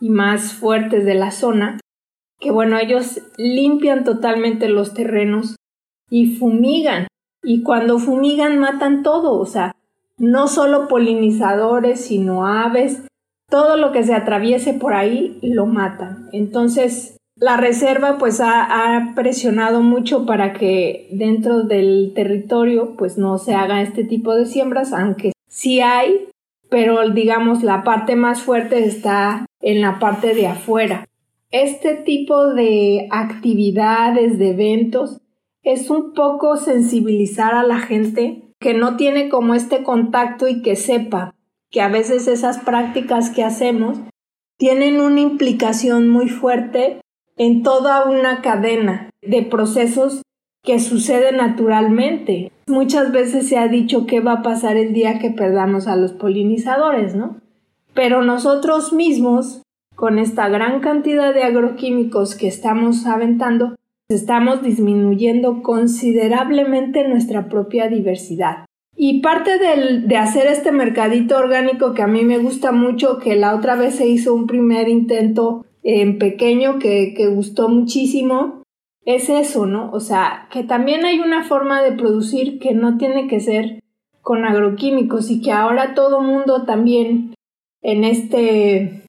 y 0.00 0.10
más 0.10 0.52
fuertes 0.52 1.04
de 1.04 1.14
la 1.14 1.32
zona, 1.32 1.80
que 2.38 2.52
bueno, 2.52 2.78
ellos 2.78 3.20
limpian 3.36 4.04
totalmente 4.04 4.68
los 4.68 4.94
terrenos 4.94 5.56
y 6.08 6.36
fumigan. 6.36 7.08
Y 7.42 7.64
cuando 7.64 7.98
fumigan 7.98 8.60
matan 8.60 9.02
todo, 9.02 9.40
o 9.40 9.44
sea, 9.44 9.74
no 10.18 10.46
solo 10.46 10.86
polinizadores, 10.86 12.00
sino 12.04 12.46
aves, 12.46 13.02
todo 13.50 13.76
lo 13.76 13.90
que 13.90 14.04
se 14.04 14.14
atraviese 14.14 14.72
por 14.72 14.94
ahí 14.94 15.40
lo 15.42 15.66
matan. 15.66 16.28
Entonces, 16.32 17.16
la 17.36 17.56
reserva 17.56 18.16
pues 18.18 18.40
ha, 18.40 19.12
presionado 19.14 19.82
mucho 19.82 20.26
para 20.26 20.52
que 20.52 21.08
dentro 21.10 21.62
del 21.62 22.12
territorio 22.14 22.94
pues 22.96 23.18
no 23.18 23.38
se 23.38 23.54
haga 23.54 23.82
este 23.82 24.04
tipo 24.04 24.34
de 24.34 24.46
siembras, 24.46 24.92
aunque 24.92 25.32
sí 25.48 25.80
hay, 25.80 26.28
pero 26.70 27.10
digamos 27.10 27.62
la 27.62 27.82
parte 27.82 28.16
más 28.16 28.42
fuerte 28.42 28.84
está 28.84 29.46
en 29.60 29.80
la 29.80 29.98
parte 29.98 30.34
de 30.34 30.46
afuera. 30.46 31.06
Este 31.50 31.94
tipo 31.94 32.52
de 32.52 33.08
actividades, 33.10 34.38
de 34.38 34.50
eventos, 34.50 35.20
es 35.62 35.90
un 35.90 36.12
poco 36.12 36.56
sensibilizar 36.56 37.54
a 37.54 37.62
la 37.62 37.78
gente 37.78 38.42
que 38.58 38.74
no 38.74 38.96
tiene 38.96 39.28
como 39.28 39.54
este 39.54 39.82
contacto 39.82 40.48
y 40.48 40.62
que 40.62 40.76
sepa 40.76 41.34
que 41.70 41.80
a 41.80 41.88
veces 41.88 42.28
esas 42.28 42.58
prácticas 42.58 43.30
que 43.30 43.44
hacemos 43.44 43.98
tienen 44.56 45.00
una 45.00 45.20
implicación 45.20 46.08
muy 46.08 46.28
fuerte 46.28 47.00
en 47.36 47.62
toda 47.62 48.04
una 48.04 48.42
cadena 48.42 49.10
de 49.22 49.42
procesos 49.42 50.22
que 50.62 50.78
suceden 50.78 51.36
naturalmente. 51.36 52.50
Muchas 52.66 53.12
veces 53.12 53.48
se 53.48 53.58
ha 53.58 53.68
dicho 53.68 54.06
qué 54.06 54.20
va 54.20 54.32
a 54.32 54.42
pasar 54.42 54.76
el 54.76 54.92
día 54.92 55.18
que 55.18 55.30
perdamos 55.30 55.86
a 55.86 55.96
los 55.96 56.12
polinizadores, 56.12 57.14
¿no? 57.14 57.36
Pero 57.92 58.22
nosotros 58.22 58.92
mismos, 58.92 59.62
con 59.94 60.18
esta 60.18 60.48
gran 60.48 60.80
cantidad 60.80 61.34
de 61.34 61.44
agroquímicos 61.44 62.34
que 62.34 62.48
estamos 62.48 63.06
aventando, 63.06 63.76
estamos 64.08 64.62
disminuyendo 64.62 65.62
considerablemente 65.62 67.06
nuestra 67.06 67.48
propia 67.48 67.88
diversidad. 67.88 68.64
Y 68.96 69.20
parte 69.20 69.58
de 69.58 70.16
hacer 70.16 70.46
este 70.46 70.70
mercadito 70.70 71.36
orgánico 71.36 71.94
que 71.94 72.02
a 72.02 72.06
mí 72.06 72.24
me 72.24 72.38
gusta 72.38 72.72
mucho, 72.72 73.18
que 73.18 73.34
la 73.34 73.54
otra 73.54 73.74
vez 73.74 73.96
se 73.96 74.06
hizo 74.06 74.34
un 74.34 74.46
primer 74.46 74.88
intento 74.88 75.66
en 75.84 76.18
pequeño 76.18 76.78
que, 76.78 77.14
gustó 77.28 77.68
muchísimo, 77.68 78.62
es 79.04 79.28
eso, 79.28 79.66
¿no? 79.66 79.90
O 79.92 80.00
sea, 80.00 80.48
que 80.50 80.64
también 80.64 81.04
hay 81.04 81.20
una 81.20 81.44
forma 81.44 81.82
de 81.82 81.92
producir 81.92 82.58
que 82.58 82.72
no 82.72 82.96
tiene 82.96 83.28
que 83.28 83.38
ser 83.38 83.82
con 84.22 84.46
agroquímicos 84.46 85.30
y 85.30 85.42
que 85.42 85.52
ahora 85.52 85.94
todo 85.94 86.22
mundo 86.22 86.64
también 86.64 87.34
en 87.82 88.04
este 88.04 89.02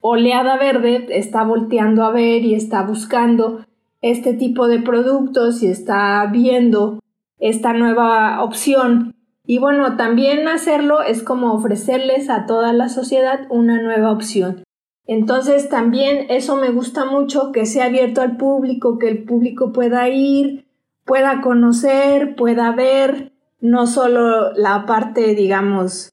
oleada 0.00 0.56
verde 0.56 1.06
está 1.10 1.44
volteando 1.44 2.02
a 2.02 2.10
ver 2.10 2.44
y 2.44 2.54
está 2.54 2.82
buscando 2.82 3.64
este 4.00 4.32
tipo 4.32 4.66
de 4.68 4.80
productos 4.80 5.62
y 5.62 5.66
está 5.66 6.26
viendo 6.32 6.98
esta 7.38 7.74
nueva 7.74 8.42
opción. 8.42 9.14
Y 9.44 9.58
bueno, 9.58 9.96
también 9.96 10.48
hacerlo 10.48 11.02
es 11.02 11.22
como 11.22 11.52
ofrecerles 11.52 12.30
a 12.30 12.46
toda 12.46 12.72
la 12.72 12.88
sociedad 12.88 13.46
una 13.50 13.82
nueva 13.82 14.10
opción. 14.10 14.64
Entonces 15.06 15.68
también 15.68 16.26
eso 16.30 16.56
me 16.56 16.70
gusta 16.70 17.04
mucho, 17.04 17.52
que 17.52 17.66
sea 17.66 17.86
abierto 17.86 18.20
al 18.20 18.36
público, 18.36 18.98
que 18.98 19.08
el 19.08 19.24
público 19.24 19.72
pueda 19.72 20.08
ir, 20.08 20.66
pueda 21.04 21.40
conocer, 21.40 22.36
pueda 22.36 22.70
ver 22.72 23.32
no 23.60 23.86
solo 23.86 24.52
la 24.52 24.86
parte, 24.86 25.34
digamos, 25.34 26.10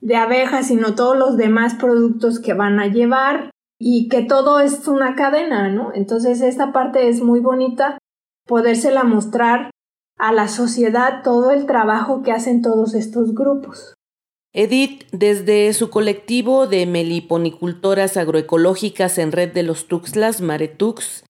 de 0.00 0.16
abejas, 0.16 0.68
sino 0.68 0.94
todos 0.94 1.16
los 1.16 1.36
demás 1.36 1.74
productos 1.74 2.38
que 2.38 2.54
van 2.54 2.78
a 2.78 2.88
llevar 2.88 3.50
y 3.78 4.08
que 4.08 4.22
todo 4.22 4.60
es 4.60 4.86
una 4.86 5.14
cadena, 5.14 5.68
¿no? 5.70 5.92
Entonces 5.94 6.40
esta 6.40 6.72
parte 6.72 7.08
es 7.08 7.22
muy 7.22 7.40
bonita, 7.40 7.98
podérsela 8.46 9.04
mostrar 9.04 9.70
a 10.18 10.32
la 10.32 10.48
sociedad 10.48 11.22
todo 11.22 11.50
el 11.50 11.66
trabajo 11.66 12.22
que 12.22 12.32
hacen 12.32 12.62
todos 12.62 12.94
estos 12.94 13.34
grupos. 13.34 13.94
Edith, 14.56 15.08
desde 15.10 15.72
su 15.72 15.90
colectivo 15.90 16.68
de 16.68 16.86
meliponicultoras 16.86 18.16
agroecológicas 18.16 19.18
en 19.18 19.32
red 19.32 19.52
de 19.52 19.64
los 19.64 19.88
Tuxtlas, 19.88 20.40
Maretux, 20.40 21.24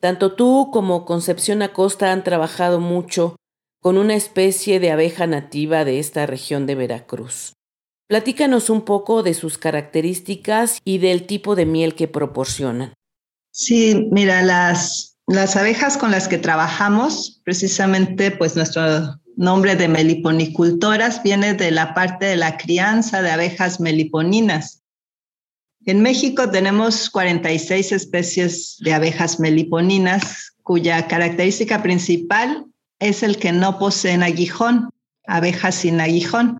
tanto 0.00 0.32
tú 0.32 0.70
como 0.72 1.04
Concepción 1.04 1.60
Acosta 1.60 2.10
han 2.10 2.24
trabajado 2.24 2.80
mucho 2.80 3.36
con 3.82 3.98
una 3.98 4.14
especie 4.14 4.80
de 4.80 4.90
abeja 4.90 5.26
nativa 5.26 5.84
de 5.84 5.98
esta 5.98 6.24
región 6.24 6.66
de 6.66 6.74
Veracruz. 6.74 7.52
Platícanos 8.08 8.70
un 8.70 8.82
poco 8.82 9.22
de 9.22 9.34
sus 9.34 9.58
características 9.58 10.78
y 10.86 10.98
del 10.98 11.26
tipo 11.26 11.56
de 11.56 11.66
miel 11.66 11.94
que 11.94 12.08
proporcionan. 12.08 12.94
Sí, 13.50 14.08
mira, 14.10 14.40
las, 14.42 15.13
las 15.26 15.56
abejas 15.56 15.96
con 15.96 16.10
las 16.10 16.28
que 16.28 16.38
trabajamos, 16.38 17.40
precisamente, 17.44 18.30
pues 18.30 18.56
nuestro 18.56 19.20
nombre 19.36 19.74
de 19.76 19.88
meliponicultoras 19.88 21.22
viene 21.22 21.54
de 21.54 21.70
la 21.70 21.94
parte 21.94 22.26
de 22.26 22.36
la 22.36 22.56
crianza 22.56 23.22
de 23.22 23.30
abejas 23.30 23.80
meliponinas. 23.80 24.82
En 25.86 26.00
México 26.00 26.50
tenemos 26.50 27.10
46 27.10 27.92
especies 27.92 28.76
de 28.80 28.94
abejas 28.94 29.40
meliponinas 29.40 30.54
cuya 30.62 31.06
característica 31.08 31.82
principal 31.82 32.64
es 32.98 33.22
el 33.22 33.36
que 33.36 33.52
no 33.52 33.78
poseen 33.78 34.22
aguijón, 34.22 34.90
abejas 35.26 35.74
sin 35.74 36.00
aguijón. 36.00 36.58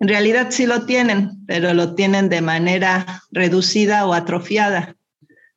En 0.00 0.08
realidad 0.08 0.48
sí 0.50 0.66
lo 0.66 0.86
tienen, 0.86 1.44
pero 1.46 1.72
lo 1.72 1.94
tienen 1.94 2.28
de 2.28 2.40
manera 2.40 3.22
reducida 3.30 4.06
o 4.06 4.12
atrofiada. 4.12 4.96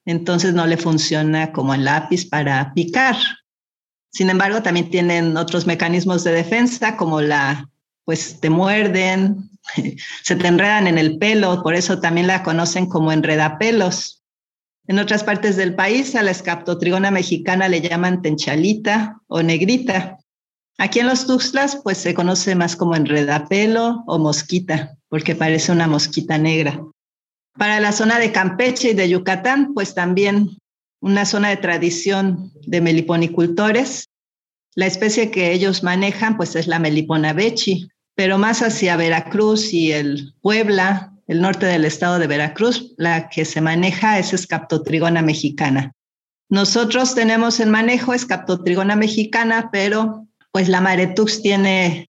Entonces 0.07 0.53
no 0.53 0.65
le 0.65 0.77
funciona 0.77 1.51
como 1.51 1.73
el 1.73 1.83
lápiz 1.83 2.27
para 2.29 2.73
picar. 2.73 3.17
Sin 4.09 4.29
embargo, 4.29 4.63
también 4.63 4.89
tienen 4.89 5.35
otros 5.35 5.67
mecanismos 5.67 6.23
de 6.23 6.31
defensa 6.31 6.95
como 6.95 7.19
la 7.21 7.69
pues 8.05 8.39
te 8.39 8.49
muerden, 8.49 9.49
se 10.23 10.35
te 10.37 10.47
enredan 10.47 10.87
en 10.87 10.97
el 10.97 11.17
pelo, 11.17 11.61
por 11.61 11.75
eso 11.75 11.99
también 11.99 12.25
la 12.25 12.41
conocen 12.41 12.85
como 12.85 13.11
enredapelos. 13.11 14.23
En 14.87 14.97
otras 14.97 15.25
partes 15.25 15.57
del 15.57 15.75
país 15.75 16.15
a 16.15 16.23
la 16.23 16.31
escaptotrigona 16.31 17.11
mexicana 17.11 17.67
le 17.67 17.81
llaman 17.81 18.21
tenchalita 18.21 19.19
o 19.27 19.43
negrita. 19.43 20.19
Aquí 20.77 21.01
en 21.01 21.07
los 21.07 21.27
Tuxtlas 21.27 21.81
pues 21.83 21.97
se 21.97 22.13
conoce 22.13 22.55
más 22.55 22.77
como 22.77 22.95
enredapelo 22.95 24.05
o 24.07 24.17
mosquita, 24.19 24.95
porque 25.09 25.35
parece 25.35 25.73
una 25.73 25.87
mosquita 25.87 26.37
negra. 26.37 26.81
Para 27.57 27.79
la 27.79 27.91
zona 27.91 28.19
de 28.19 28.31
Campeche 28.31 28.91
y 28.91 28.93
de 28.93 29.09
Yucatán, 29.09 29.73
pues 29.73 29.93
también 29.95 30.57
una 31.01 31.25
zona 31.25 31.49
de 31.49 31.57
tradición 31.57 32.51
de 32.65 32.81
meliponicultores. 32.81 34.09
La 34.75 34.85
especie 34.85 35.31
que 35.31 35.51
ellos 35.51 35.83
manejan 35.83 36.37
pues 36.37 36.55
es 36.55 36.67
la 36.67 36.79
melipona 36.79 37.33
bechi, 37.33 37.89
pero 38.15 38.37
más 38.37 38.61
hacia 38.61 38.95
Veracruz 38.95 39.73
y 39.73 39.91
el 39.91 40.33
Puebla, 40.41 41.13
el 41.27 41.41
norte 41.41 41.65
del 41.65 41.85
estado 41.85 42.19
de 42.19 42.27
Veracruz, 42.27 42.93
la 42.97 43.29
que 43.29 43.45
se 43.45 43.61
maneja 43.61 44.19
es 44.19 44.33
escaptotrigona 44.33 45.21
mexicana. 45.21 45.93
Nosotros 46.49 47.13
tenemos 47.13 47.59
en 47.59 47.69
manejo 47.69 48.13
escaptotrigona 48.13 48.95
mexicana, 48.95 49.69
pero 49.71 50.27
pues 50.51 50.69
la 50.69 50.79
Maretux 50.79 51.41
tiene 51.41 52.06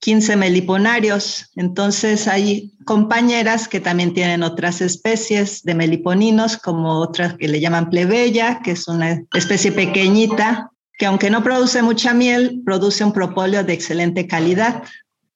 15 0.00 0.36
meliponarios, 0.36 1.50
entonces 1.56 2.26
hay 2.26 2.72
compañeras 2.86 3.68
que 3.68 3.80
también 3.80 4.14
tienen 4.14 4.42
otras 4.42 4.80
especies 4.80 5.62
de 5.62 5.74
meliponinos, 5.74 6.56
como 6.56 7.00
otra 7.00 7.36
que 7.36 7.48
le 7.48 7.60
llaman 7.60 7.90
plebeya, 7.90 8.60
que 8.62 8.72
es 8.72 8.88
una 8.88 9.22
especie 9.34 9.72
pequeñita, 9.72 10.70
que 10.98 11.06
aunque 11.06 11.30
no 11.30 11.42
produce 11.42 11.82
mucha 11.82 12.14
miel, 12.14 12.62
produce 12.64 13.04
un 13.04 13.12
propóleo 13.12 13.62
de 13.62 13.74
excelente 13.74 14.26
calidad. 14.26 14.84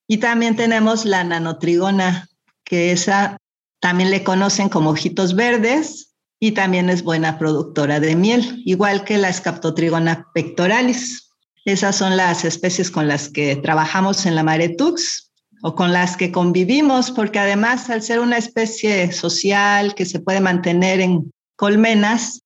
Y 0.06 0.18
también 0.18 0.56
tenemos 0.56 1.04
la 1.04 1.24
nanotrigona, 1.24 2.28
que 2.64 2.92
esa 2.92 3.36
también 3.80 4.10
le 4.10 4.24
conocen 4.24 4.70
como 4.70 4.90
ojitos 4.90 5.34
verdes 5.34 6.14
y 6.40 6.52
también 6.52 6.88
es 6.88 7.02
buena 7.02 7.38
productora 7.38 8.00
de 8.00 8.16
miel, 8.16 8.62
igual 8.64 9.04
que 9.04 9.18
la 9.18 9.32
Scaptotrigona 9.32 10.28
pectoralis. 10.34 11.23
Esas 11.64 11.96
son 11.96 12.16
las 12.16 12.44
especies 12.44 12.90
con 12.90 13.08
las 13.08 13.28
que 13.28 13.56
trabajamos 13.56 14.26
en 14.26 14.34
la 14.34 14.42
Maretux 14.42 15.32
o 15.62 15.74
con 15.74 15.92
las 15.92 16.16
que 16.16 16.30
convivimos, 16.30 17.10
porque 17.10 17.38
además 17.38 17.88
al 17.88 18.02
ser 18.02 18.20
una 18.20 18.36
especie 18.36 19.12
social 19.12 19.94
que 19.94 20.04
se 20.04 20.20
puede 20.20 20.40
mantener 20.40 21.00
en 21.00 21.32
colmenas, 21.56 22.42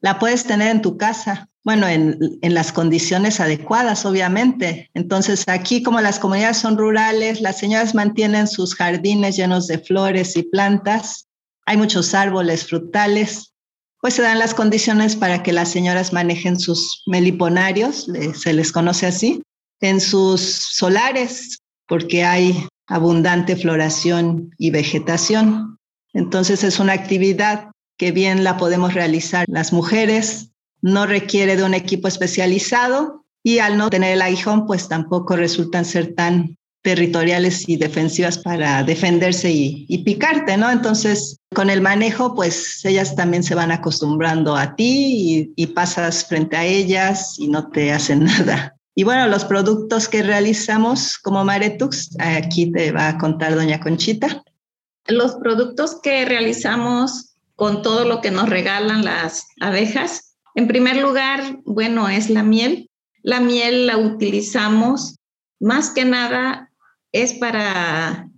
la 0.00 0.18
puedes 0.18 0.44
tener 0.44 0.68
en 0.68 0.82
tu 0.82 0.96
casa 0.96 1.48
bueno, 1.64 1.86
en, 1.86 2.38
las 2.42 2.72
condiciones 2.72 3.38
adecuadas, 3.38 4.04
obviamente. 4.04 4.90
Entonces, 4.94 5.44
aquí 5.46 5.82
como 5.82 6.00
las 6.00 6.18
comunidades 6.18 6.56
son 6.56 6.76
rurales, 6.76 7.40
las 7.40 7.58
señoras 7.58 7.94
mantienen 7.94 8.48
sus 8.48 8.74
jardines 8.74 9.36
llenos 9.36 9.68
de 9.68 9.78
flores 9.78 10.36
y 10.36 10.42
plantas, 10.42 11.28
hay 11.64 11.76
muchos 11.76 12.14
árboles 12.14 12.66
frutales, 12.66 13.51
pues 14.02 14.14
se 14.14 14.22
dan 14.22 14.40
las 14.40 14.52
condiciones 14.52 15.14
para 15.14 15.44
que 15.44 15.52
las 15.52 15.70
señoras 15.70 16.12
manejen 16.12 16.58
sus 16.58 17.04
meliponarios, 17.06 18.08
se 18.34 18.52
les 18.52 18.72
conoce 18.72 19.06
así, 19.06 19.42
en 19.80 20.00
sus 20.00 20.40
solares, 20.40 21.58
porque 21.86 22.24
hay 22.24 22.66
abundante 22.88 23.54
floración 23.54 24.50
y 24.58 24.70
vegetación. 24.70 25.78
Entonces, 26.12 26.64
es 26.64 26.80
una 26.80 26.94
actividad 26.94 27.70
que 27.96 28.10
bien 28.10 28.42
la 28.42 28.56
podemos 28.56 28.92
realizar 28.92 29.46
las 29.48 29.72
mujeres 29.72 30.50
no 30.80 31.06
requiere 31.06 31.54
de 31.54 31.62
un 31.62 31.74
equipo 31.74 32.08
especializado 32.08 33.24
y 33.44 33.58
al 33.58 33.78
no 33.78 33.88
tener 33.88 34.14
el 34.14 34.22
aguijón, 34.22 34.66
pues 34.66 34.88
tampoco 34.88 35.36
resultan 35.36 35.84
ser 35.84 36.16
tan 36.16 36.56
territoriales 36.82 37.68
y 37.68 37.76
defensivas 37.76 38.38
para 38.38 38.82
defenderse 38.82 39.50
y, 39.50 39.98
picarte, 40.04 40.56
¿no? 40.56 40.70
Entonces, 40.70 41.38
con 41.54 41.70
el 41.70 41.80
manejo, 41.80 42.34
pues 42.34 42.84
ellas 42.84 43.14
también 43.14 43.44
se 43.44 43.54
van 43.54 43.70
acostumbrando 43.70 44.56
a 44.56 44.74
ti 44.74 45.52
y, 45.56 45.62
y 45.62 45.66
pasas 45.68 46.24
frente 46.26 46.56
a 46.56 46.64
ellas 46.64 47.36
y 47.38 47.48
no 47.48 47.70
te 47.70 47.92
hacen 47.92 48.24
nada. 48.24 48.76
Y 48.94 49.04
bueno, 49.04 49.26
los 49.28 49.44
productos 49.44 50.08
que 50.08 50.22
realizamos 50.22 51.18
como 51.18 51.44
Maretux, 51.44 52.10
aquí 52.18 52.70
te 52.70 52.92
va 52.92 53.08
a 53.08 53.18
contar 53.18 53.54
doña 53.54 53.80
Conchita. 53.80 54.42
Los 55.06 55.36
productos 55.36 56.00
que 56.02 56.24
realizamos 56.24 57.34
con 57.56 57.82
todo 57.82 58.04
lo 58.04 58.20
que 58.20 58.30
nos 58.30 58.48
regalan 58.48 59.04
las 59.04 59.46
abejas, 59.60 60.34
en 60.54 60.68
primer 60.68 60.96
lugar, 60.96 61.60
bueno, 61.64 62.08
es 62.08 62.28
la 62.28 62.42
miel. 62.42 62.90
La 63.22 63.40
miel 63.40 63.86
la 63.86 63.96
utilizamos 63.96 65.16
más 65.60 65.90
que 65.90 66.04
nada 66.04 66.71
es 67.12 67.34
para, 67.34 68.28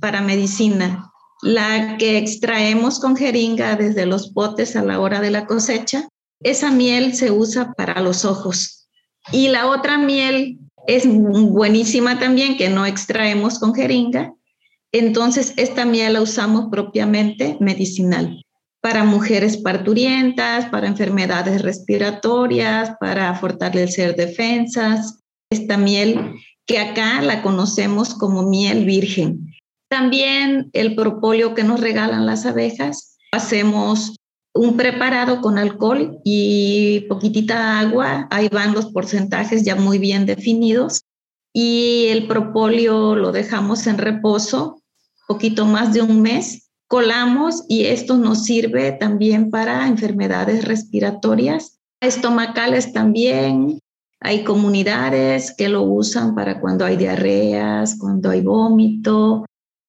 para 0.00 0.20
medicina. 0.20 1.10
La 1.42 1.96
que 1.98 2.18
extraemos 2.18 3.00
con 3.00 3.16
jeringa 3.16 3.76
desde 3.76 4.06
los 4.06 4.32
potes 4.32 4.76
a 4.76 4.82
la 4.82 5.00
hora 5.00 5.20
de 5.20 5.30
la 5.30 5.46
cosecha, 5.46 6.08
esa 6.42 6.70
miel 6.70 7.14
se 7.14 7.30
usa 7.30 7.72
para 7.74 8.00
los 8.00 8.24
ojos. 8.24 8.88
Y 9.30 9.48
la 9.48 9.66
otra 9.68 9.98
miel 9.98 10.58
es 10.86 11.04
buenísima 11.06 12.18
también, 12.18 12.56
que 12.56 12.68
no 12.68 12.86
extraemos 12.86 13.58
con 13.58 13.74
jeringa. 13.74 14.32
Entonces, 14.92 15.54
esta 15.56 15.84
miel 15.84 16.14
la 16.14 16.22
usamos 16.22 16.68
propiamente 16.70 17.56
medicinal 17.60 18.42
para 18.82 19.04
mujeres 19.04 19.58
parturientas, 19.58 20.66
para 20.66 20.88
enfermedades 20.88 21.62
respiratorias, 21.62 22.96
para 22.98 23.32
fortalecer 23.36 24.16
defensas. 24.16 25.20
Esta 25.50 25.76
miel 25.76 26.34
que 26.72 26.78
acá 26.78 27.20
la 27.20 27.42
conocemos 27.42 28.14
como 28.14 28.44
miel 28.44 28.86
virgen. 28.86 29.52
También 29.90 30.70
el 30.72 30.94
propóleo 30.94 31.52
que 31.52 31.64
nos 31.64 31.80
regalan 31.80 32.24
las 32.24 32.46
abejas. 32.46 33.18
Hacemos 33.30 34.16
un 34.54 34.78
preparado 34.78 35.42
con 35.42 35.58
alcohol 35.58 36.18
y 36.24 37.00
poquitita 37.10 37.78
agua. 37.78 38.26
Ahí 38.30 38.48
van 38.48 38.72
los 38.72 38.86
porcentajes 38.86 39.66
ya 39.66 39.76
muy 39.76 39.98
bien 39.98 40.24
definidos. 40.24 41.02
Y 41.52 42.06
el 42.08 42.26
propóleo 42.26 43.16
lo 43.16 43.32
dejamos 43.32 43.86
en 43.86 43.98
reposo 43.98 44.80
poquito 45.28 45.66
más 45.66 45.92
de 45.92 46.00
un 46.00 46.22
mes 46.22 46.70
colamos 46.88 47.64
y 47.68 47.84
esto 47.84 48.16
nos 48.16 48.44
sirve 48.44 48.92
también 48.92 49.50
para 49.50 49.88
enfermedades 49.88 50.64
respiratorias, 50.64 51.78
estomacales 52.00 52.94
también. 52.94 53.78
Hay 54.22 54.44
comunidades 54.44 55.54
que 55.56 55.68
lo 55.68 55.82
usan 55.82 56.34
para 56.34 56.60
cuando 56.60 56.84
hay 56.84 56.96
diarreas, 56.96 57.96
cuando 57.98 58.30
hay 58.30 58.40
vómito 58.40 59.44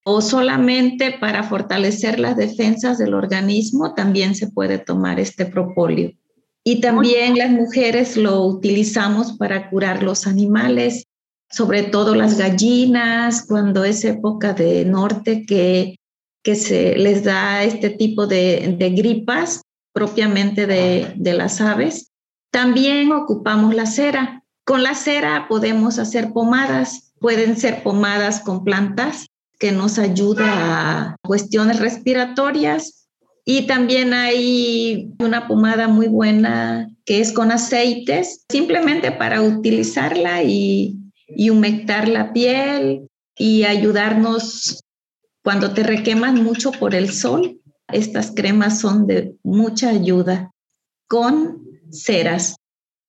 o 0.05 0.21
solamente 0.21 1.15
para 1.19 1.43
fortalecer 1.43 2.19
las 2.19 2.35
defensas 2.35 2.97
del 2.97 3.13
organismo, 3.13 3.93
también 3.93 4.35
se 4.35 4.47
puede 4.47 4.77
tomar 4.77 5.19
este 5.19 5.45
propóleo. 5.45 6.11
Y 6.65 6.81
también 6.81 7.37
las 7.37 7.51
mujeres 7.51 8.17
lo 8.17 8.41
utilizamos 8.45 9.33
para 9.33 9.69
curar 9.69 10.03
los 10.03 10.27
animales, 10.27 11.05
sobre 11.49 11.83
todo 11.83 12.15
las 12.15 12.37
gallinas, 12.37 13.45
cuando 13.47 13.85
es 13.85 14.03
época 14.03 14.53
de 14.53 14.83
norte 14.85 15.45
que 15.45 15.95
que 16.43 16.55
se 16.55 16.97
les 16.97 17.23
da 17.23 17.63
este 17.63 17.89
tipo 17.89 18.27
de, 18.27 18.75
gripas 18.95 19.61
propiamente 19.93 20.67
de, 20.67 21.13
de 21.15 21.33
las 21.33 21.61
aves. 21.61 22.11
También 22.53 23.11
ocupamos 23.11 23.73
la 23.73 23.87
cera. 23.87 24.43
Con 24.63 24.83
la 24.83 24.93
cera 24.93 25.47
podemos 25.49 25.97
hacer 25.97 26.31
pomadas. 26.33 27.11
Pueden 27.19 27.57
ser 27.57 27.81
pomadas 27.81 28.41
con 28.41 28.63
plantas 28.63 29.25
que 29.57 29.71
nos 29.71 29.97
ayuda 29.97 30.45
a 30.45 31.15
cuestiones 31.23 31.79
respiratorias. 31.79 33.07
Y 33.43 33.65
también 33.65 34.13
hay 34.13 35.09
una 35.17 35.47
pomada 35.47 35.87
muy 35.87 36.07
buena 36.07 36.89
que 37.05 37.21
es 37.21 37.31
con 37.31 37.51
aceites, 37.51 38.45
simplemente 38.47 39.11
para 39.11 39.41
utilizarla 39.41 40.43
y, 40.43 40.99
y 41.27 41.49
humectar 41.49 42.07
la 42.07 42.33
piel 42.33 43.07
y 43.35 43.63
ayudarnos 43.63 44.79
cuando 45.43 45.73
te 45.73 45.81
requemas 45.81 46.35
mucho 46.35 46.71
por 46.71 46.93
el 46.93 47.11
sol, 47.11 47.59
estas 47.91 48.31
cremas 48.31 48.79
son 48.79 49.07
de 49.07 49.35
mucha 49.41 49.89
ayuda 49.89 50.51
con 51.07 51.72
ceras 51.93 52.57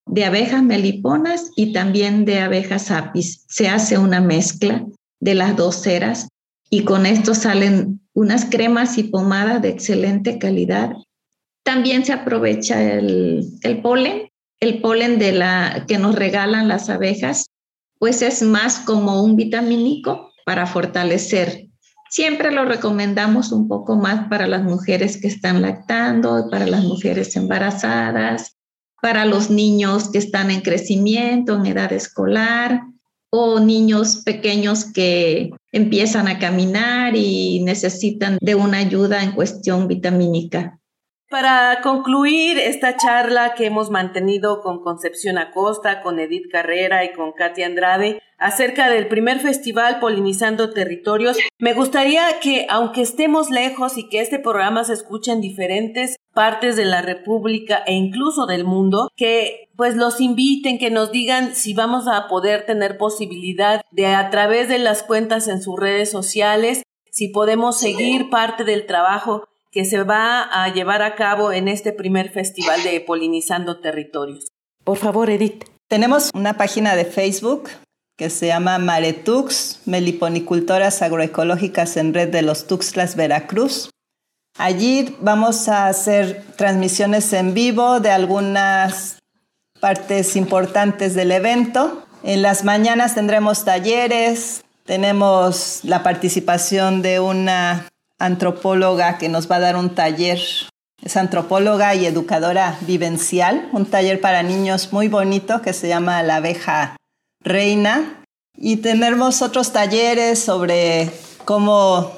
de 0.06 0.24
abejas 0.24 0.62
meliponas 0.62 1.50
y 1.56 1.72
también 1.72 2.24
de 2.24 2.40
abejas 2.40 2.90
apis. 2.90 3.44
Se 3.48 3.68
hace 3.68 3.98
una 3.98 4.20
mezcla 4.20 4.84
de 5.20 5.34
las 5.34 5.56
dos 5.56 5.76
ceras 5.76 6.28
y 6.70 6.84
con 6.84 7.06
esto 7.06 7.34
salen 7.34 8.00
unas 8.12 8.44
cremas 8.44 8.98
y 8.98 9.04
pomadas 9.04 9.62
de 9.62 9.70
excelente 9.70 10.38
calidad. 10.38 10.92
También 11.64 12.04
se 12.04 12.12
aprovecha 12.12 12.82
el, 12.82 13.80
polen, 13.82 14.28
el 14.60 14.80
polen 14.80 15.18
de 15.18 15.32
la 15.32 15.84
que 15.88 15.98
nos 15.98 16.14
regalan 16.14 16.68
las 16.68 16.90
abejas, 16.90 17.46
pues 17.98 18.22
es 18.22 18.42
más 18.42 18.80
como 18.80 19.22
un 19.22 19.36
vitamínico 19.36 20.30
para 20.44 20.66
fortalecer 20.66 21.68
Siempre 22.14 22.52
lo 22.52 22.64
recomendamos 22.64 23.50
un 23.50 23.66
poco 23.66 23.96
más 23.96 24.28
para 24.28 24.46
las 24.46 24.62
mujeres 24.62 25.20
que 25.20 25.26
están 25.26 25.62
lactando, 25.62 26.48
para 26.48 26.64
las 26.64 26.84
mujeres 26.84 27.34
embarazadas, 27.34 28.56
para 29.04 29.26
los 29.26 29.50
niños 29.50 30.08
que 30.08 30.16
están 30.16 30.50
en 30.50 30.62
crecimiento, 30.62 31.56
en 31.56 31.66
edad 31.66 31.92
escolar, 31.92 32.84
o 33.28 33.60
niños 33.60 34.22
pequeños 34.24 34.86
que 34.86 35.50
empiezan 35.72 36.26
a 36.26 36.38
caminar 36.38 37.14
y 37.14 37.60
necesitan 37.64 38.38
de 38.40 38.54
una 38.54 38.78
ayuda 38.78 39.22
en 39.22 39.32
cuestión 39.32 39.88
vitamínica. 39.88 40.78
Para 41.34 41.80
concluir 41.82 42.58
esta 42.58 42.96
charla 42.96 43.54
que 43.54 43.66
hemos 43.66 43.90
mantenido 43.90 44.60
con 44.60 44.84
Concepción 44.84 45.36
Acosta, 45.36 46.00
con 46.00 46.20
Edith 46.20 46.48
Carrera 46.48 47.04
y 47.04 47.12
con 47.12 47.32
Katia 47.32 47.66
Andrade 47.66 48.22
acerca 48.38 48.88
del 48.88 49.08
primer 49.08 49.40
festival 49.40 49.98
Polinizando 49.98 50.70
Territorios, 50.70 51.36
me 51.58 51.74
gustaría 51.74 52.38
que, 52.40 52.68
aunque 52.70 53.02
estemos 53.02 53.50
lejos 53.50 53.98
y 53.98 54.08
que 54.08 54.20
este 54.20 54.38
programa 54.38 54.84
se 54.84 54.92
escuche 54.92 55.32
en 55.32 55.40
diferentes 55.40 56.14
partes 56.32 56.76
de 56.76 56.84
la 56.84 57.02
República 57.02 57.82
e 57.84 57.94
incluso 57.94 58.46
del 58.46 58.62
mundo, 58.62 59.10
que 59.16 59.70
pues 59.74 59.96
los 59.96 60.20
inviten, 60.20 60.78
que 60.78 60.92
nos 60.92 61.10
digan 61.10 61.56
si 61.56 61.74
vamos 61.74 62.06
a 62.06 62.28
poder 62.28 62.64
tener 62.64 62.96
posibilidad 62.96 63.80
de 63.90 64.06
a 64.06 64.30
través 64.30 64.68
de 64.68 64.78
las 64.78 65.02
cuentas 65.02 65.48
en 65.48 65.60
sus 65.60 65.80
redes 65.80 66.12
sociales, 66.12 66.84
si 67.10 67.26
podemos 67.26 67.76
seguir 67.76 68.30
parte 68.30 68.62
del 68.62 68.86
trabajo 68.86 69.48
que 69.74 69.84
se 69.84 70.04
va 70.04 70.42
a 70.42 70.72
llevar 70.72 71.02
a 71.02 71.16
cabo 71.16 71.50
en 71.50 71.66
este 71.66 71.92
primer 71.92 72.30
festival 72.30 72.80
de 72.84 73.00
Polinizando 73.00 73.80
Territorios. 73.80 74.46
Por 74.84 74.98
favor, 74.98 75.30
Edith. 75.30 75.64
Tenemos 75.88 76.30
una 76.32 76.56
página 76.56 76.94
de 76.94 77.04
Facebook 77.04 77.68
que 78.16 78.30
se 78.30 78.46
llama 78.46 78.78
Maretux, 78.78 79.80
Meliponicultoras 79.84 81.02
Agroecológicas 81.02 81.96
en 81.96 82.14
Red 82.14 82.28
de 82.28 82.42
los 82.42 82.68
Tuxtlas, 82.68 83.16
Veracruz. 83.16 83.90
Allí 84.56 85.16
vamos 85.20 85.68
a 85.68 85.88
hacer 85.88 86.44
transmisiones 86.56 87.32
en 87.32 87.52
vivo 87.52 87.98
de 87.98 88.10
algunas 88.10 89.18
partes 89.80 90.36
importantes 90.36 91.16
del 91.16 91.32
evento. 91.32 92.06
En 92.22 92.42
las 92.42 92.62
mañanas 92.62 93.16
tendremos 93.16 93.64
talleres, 93.64 94.64
tenemos 94.84 95.80
la 95.82 96.04
participación 96.04 97.02
de 97.02 97.18
una 97.18 97.88
antropóloga 98.18 99.18
que 99.18 99.28
nos 99.28 99.50
va 99.50 99.56
a 99.56 99.60
dar 99.60 99.76
un 99.76 99.94
taller. 99.94 100.40
Es 101.02 101.16
antropóloga 101.16 101.94
y 101.94 102.06
educadora 102.06 102.78
vivencial, 102.82 103.68
un 103.72 103.86
taller 103.86 104.20
para 104.20 104.42
niños 104.42 104.92
muy 104.92 105.08
bonito 105.08 105.60
que 105.60 105.72
se 105.72 105.88
llama 105.88 106.22
La 106.22 106.36
abeja 106.36 106.96
reina. 107.40 108.22
Y 108.56 108.76
tenemos 108.76 109.42
otros 109.42 109.72
talleres 109.72 110.38
sobre 110.38 111.10
cómo 111.44 112.12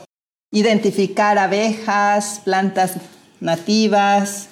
identificar 0.53 1.39
abejas, 1.39 2.41
plantas 2.45 2.95
nativas. 3.41 4.51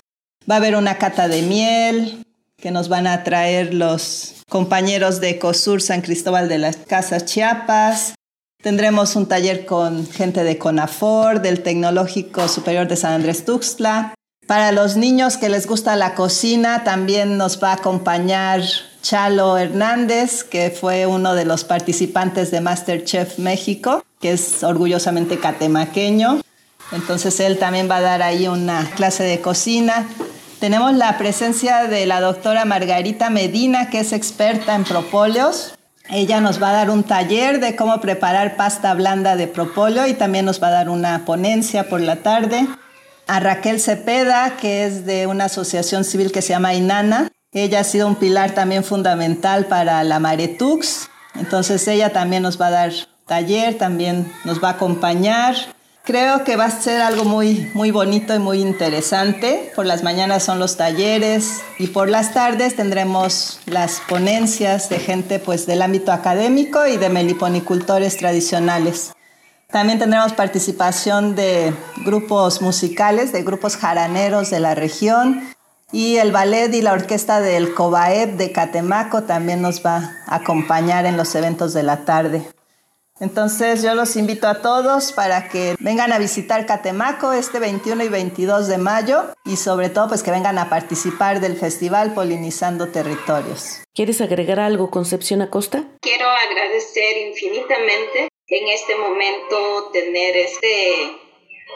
Va 0.50 0.57
a 0.57 0.59
haber 0.59 0.76
una 0.76 0.98
cata 0.98 1.28
de 1.28 1.42
miel 1.42 2.24
que 2.57 2.70
nos 2.70 2.88
van 2.88 3.07
a 3.07 3.24
traer 3.24 3.74
los 3.74 4.42
compañeros 4.48 5.20
de 5.20 5.38
COSUR 5.38 5.83
San 5.83 6.00
Cristóbal 6.00 6.48
de 6.48 6.59
las 6.59 6.76
Casas 6.76 7.24
Chiapas. 7.26 8.14
Tendremos 8.64 9.14
un 9.14 9.27
taller 9.27 9.66
con 9.66 10.11
gente 10.11 10.42
de 10.42 10.57
CONAFOR, 10.57 11.42
del 11.42 11.62
Tecnológico 11.62 12.48
Superior 12.48 12.88
de 12.88 12.96
San 12.96 13.12
Andrés 13.12 13.44
Tuxtla. 13.44 14.14
Para 14.46 14.72
los 14.72 14.96
niños 14.96 15.37
que 15.37 15.50
les 15.50 15.66
gusta 15.66 15.96
la 15.96 16.14
cocina, 16.14 16.83
también 16.83 17.37
nos 17.37 17.62
va 17.62 17.72
a 17.72 17.74
acompañar 17.74 18.62
Chalo 19.03 19.59
Hernández, 19.59 20.44
que 20.44 20.70
fue 20.70 21.05
uno 21.05 21.35
de 21.35 21.44
los 21.44 21.62
participantes 21.62 22.50
de 22.50 22.62
MasterChef 22.62 23.38
México, 23.38 24.03
que 24.18 24.33
es 24.33 24.62
orgullosamente 24.62 25.38
catemaqueño. 25.38 26.40
Entonces 26.90 27.40
él 27.40 27.59
también 27.59 27.90
va 27.90 27.98
a 27.98 28.00
dar 28.00 28.22
ahí 28.22 28.48
una 28.48 28.90
clase 28.96 29.24
de 29.24 29.42
cocina. 29.42 30.09
Tenemos 30.59 30.94
la 30.94 31.18
presencia 31.18 31.85
de 31.85 32.07
la 32.07 32.22
doctora 32.22 32.64
Margarita 32.64 33.29
Medina, 33.29 33.90
que 33.90 34.00
es 34.00 34.14
experta 34.14 34.74
en 34.74 34.85
propóleos. 34.85 35.74
Ella 36.10 36.40
nos 36.40 36.62
va 36.62 36.70
a 36.70 36.72
dar 36.74 36.90
un 36.90 37.02
taller 37.02 37.60
de 37.60 37.76
cómo 37.76 38.00
preparar 38.00 38.56
pasta 38.56 38.92
blanda 38.92 39.36
de 39.36 39.48
propóleo 39.48 40.06
y 40.06 40.14
también 40.14 40.44
nos 40.44 40.62
va 40.62 40.68
a 40.68 40.72
dar 40.72 40.88
una 40.90 41.24
ponencia 41.24 41.88
por 41.88 42.00
la 42.00 42.16
tarde. 42.16 42.66
A 43.26 43.40
Raquel 43.40 43.80
Cepeda, 43.80 44.56
que 44.60 44.84
es 44.84 45.06
de 45.06 45.26
una 45.26 45.46
asociación 45.46 46.04
civil 46.04 46.30
que 46.30 46.42
se 46.42 46.50
llama 46.50 46.74
Inana. 46.74 47.30
Ella 47.52 47.80
ha 47.80 47.84
sido 47.84 48.06
un 48.06 48.16
pilar 48.16 48.50
también 48.50 48.84
fundamental 48.84 49.64
para 49.64 50.04
la 50.04 50.18
Maretux. 50.18 51.08
Entonces 51.36 51.88
ella 51.88 52.12
también 52.12 52.42
nos 52.42 52.60
va 52.60 52.66
a 52.66 52.72
dar 52.72 52.92
taller, 53.26 53.78
también 53.78 54.30
nos 54.44 54.62
va 54.62 54.68
a 54.68 54.72
acompañar. 54.72 55.54
Creo 56.04 56.44
que 56.44 56.56
va 56.56 56.66
a 56.66 56.70
ser 56.70 57.00
algo 57.00 57.24
muy, 57.24 57.70
muy 57.72 57.90
bonito 57.90 58.34
y 58.34 58.38
muy 58.38 58.60
interesante. 58.60 59.72
Por 59.74 59.86
las 59.86 60.02
mañanas 60.02 60.42
son 60.42 60.58
los 60.58 60.76
talleres 60.76 61.62
y 61.78 61.86
por 61.86 62.10
las 62.10 62.34
tardes 62.34 62.76
tendremos 62.76 63.58
las 63.64 64.02
ponencias 64.06 64.90
de 64.90 64.98
gente 64.98 65.38
pues, 65.38 65.64
del 65.64 65.80
ámbito 65.80 66.12
académico 66.12 66.86
y 66.86 66.98
de 66.98 67.08
meliponicultores 67.08 68.18
tradicionales. 68.18 69.14
También 69.70 69.98
tendremos 69.98 70.34
participación 70.34 71.36
de 71.36 71.72
grupos 72.04 72.60
musicales, 72.60 73.32
de 73.32 73.42
grupos 73.42 73.78
jaraneros 73.78 74.50
de 74.50 74.60
la 74.60 74.74
región 74.74 75.42
y 75.90 76.16
el 76.16 76.32
ballet 76.32 76.70
y 76.74 76.82
la 76.82 76.92
orquesta 76.92 77.40
del 77.40 77.72
Cobaep 77.72 78.36
de 78.36 78.52
Catemaco 78.52 79.22
también 79.22 79.62
nos 79.62 79.82
va 79.82 80.12
a 80.26 80.34
acompañar 80.34 81.06
en 81.06 81.16
los 81.16 81.34
eventos 81.34 81.72
de 81.72 81.82
la 81.82 82.04
tarde. 82.04 82.46
Entonces 83.20 83.83
yo 83.83 83.94
los 83.94 84.16
invito 84.16 84.48
a 84.48 84.61
todos 84.61 85.12
para 85.12 85.48
que 85.48 85.77
vengan 85.79 86.12
a 86.12 86.18
visitar 86.18 86.66
Catemaco 86.66 87.33
este 87.33 87.61
21 87.61 88.05
y 88.05 88.09
22 88.09 88.66
de 88.66 88.79
mayo 88.79 89.35
y 89.44 89.57
sobre 89.57 89.88
todo 89.88 90.09
pues 90.09 90.24
que 90.24 90.33
vengan 90.33 90.59
a 90.59 90.68
participar 90.68 91.40
del 91.40 91.57
festival 91.57 92.12
Polinizando 92.12 92.88
Territorios. 92.88 93.83
¿Quieres 93.94 94.20
agregar 94.20 94.59
algo, 94.59 94.90
Concepción 94.90 95.42
Acosta? 95.42 95.85
Quiero 96.00 96.27
agradecer 96.29 97.16
infinitamente 97.29 98.29
en 98.48 98.68
este 98.68 98.96
momento 98.96 99.90
tener 99.92 100.37
este 100.37 101.16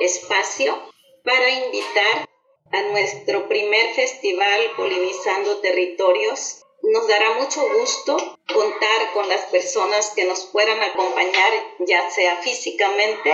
espacio 0.01 0.77
para 1.25 1.49
invitar 1.51 2.29
a 2.73 2.83
nuestro 2.91 3.49
primer 3.49 3.95
festival 3.95 4.61
Polinizando 4.77 5.59
Territorios 5.59 6.58
nos 6.83 7.09
dará 7.09 7.35
mucho 7.35 7.61
gusto 7.79 8.17
contar 8.53 9.13
con 9.13 9.29
las 9.29 9.43
personas 9.47 10.13
que 10.15 10.25
nos 10.25 10.47
puedan 10.47 10.81
acompañar, 10.81 11.53
ya 11.81 12.11
sea 12.11 12.37
físicamente 12.37 13.33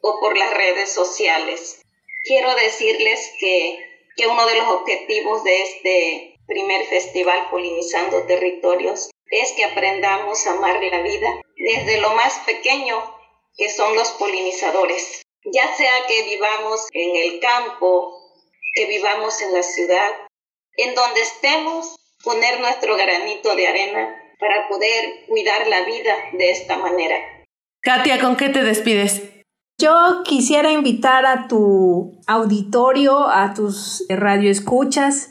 o 0.00 0.20
por 0.20 0.36
las 0.36 0.54
redes 0.54 0.92
sociales. 0.92 1.82
Quiero 2.24 2.54
decirles 2.54 3.32
que, 3.38 3.86
uno 4.28 4.46
de 4.46 4.56
los 4.56 4.68
objetivos 4.68 5.42
de 5.44 5.62
este 5.62 6.36
primer 6.46 6.86
festival 6.88 7.48
Polinizando 7.50 8.26
Territorios 8.26 9.10
es 9.30 9.52
que 9.52 9.64
aprendamos 9.64 10.46
a 10.46 10.52
amar 10.52 10.82
la 10.82 11.00
vida 11.00 11.40
desde 11.56 11.98
lo 11.98 12.10
más 12.10 12.38
pequeño 12.40 13.02
que 13.56 13.70
son 13.70 13.94
los 13.94 14.10
polinizadores. 14.12 15.22
Ya 15.44 15.74
sea 15.74 16.06
que 16.06 16.22
vivamos 16.24 16.86
en 16.92 17.16
el 17.16 17.40
campo, 17.40 18.14
que 18.74 18.86
vivamos 18.86 19.40
en 19.40 19.54
la 19.54 19.62
ciudad, 19.62 20.12
en 20.76 20.94
donde 20.94 21.22
estemos, 21.22 21.96
poner 22.22 22.60
nuestro 22.60 22.96
granito 22.96 23.54
de 23.56 23.66
arena 23.66 24.14
para 24.38 24.68
poder 24.68 25.26
cuidar 25.28 25.66
la 25.68 25.84
vida 25.84 26.14
de 26.32 26.50
esta 26.50 26.78
manera. 26.78 27.16
Katia, 27.82 28.20
¿con 28.20 28.36
qué 28.36 28.48
te 28.48 28.62
despides? 28.62 29.22
Yo 29.80 30.22
quisiera 30.24 30.72
invitar 30.72 31.24
a 31.24 31.48
tu 31.48 32.20
auditorio, 32.26 33.26
a 33.28 33.54
tus 33.54 34.04
radioescuchas, 34.08 35.30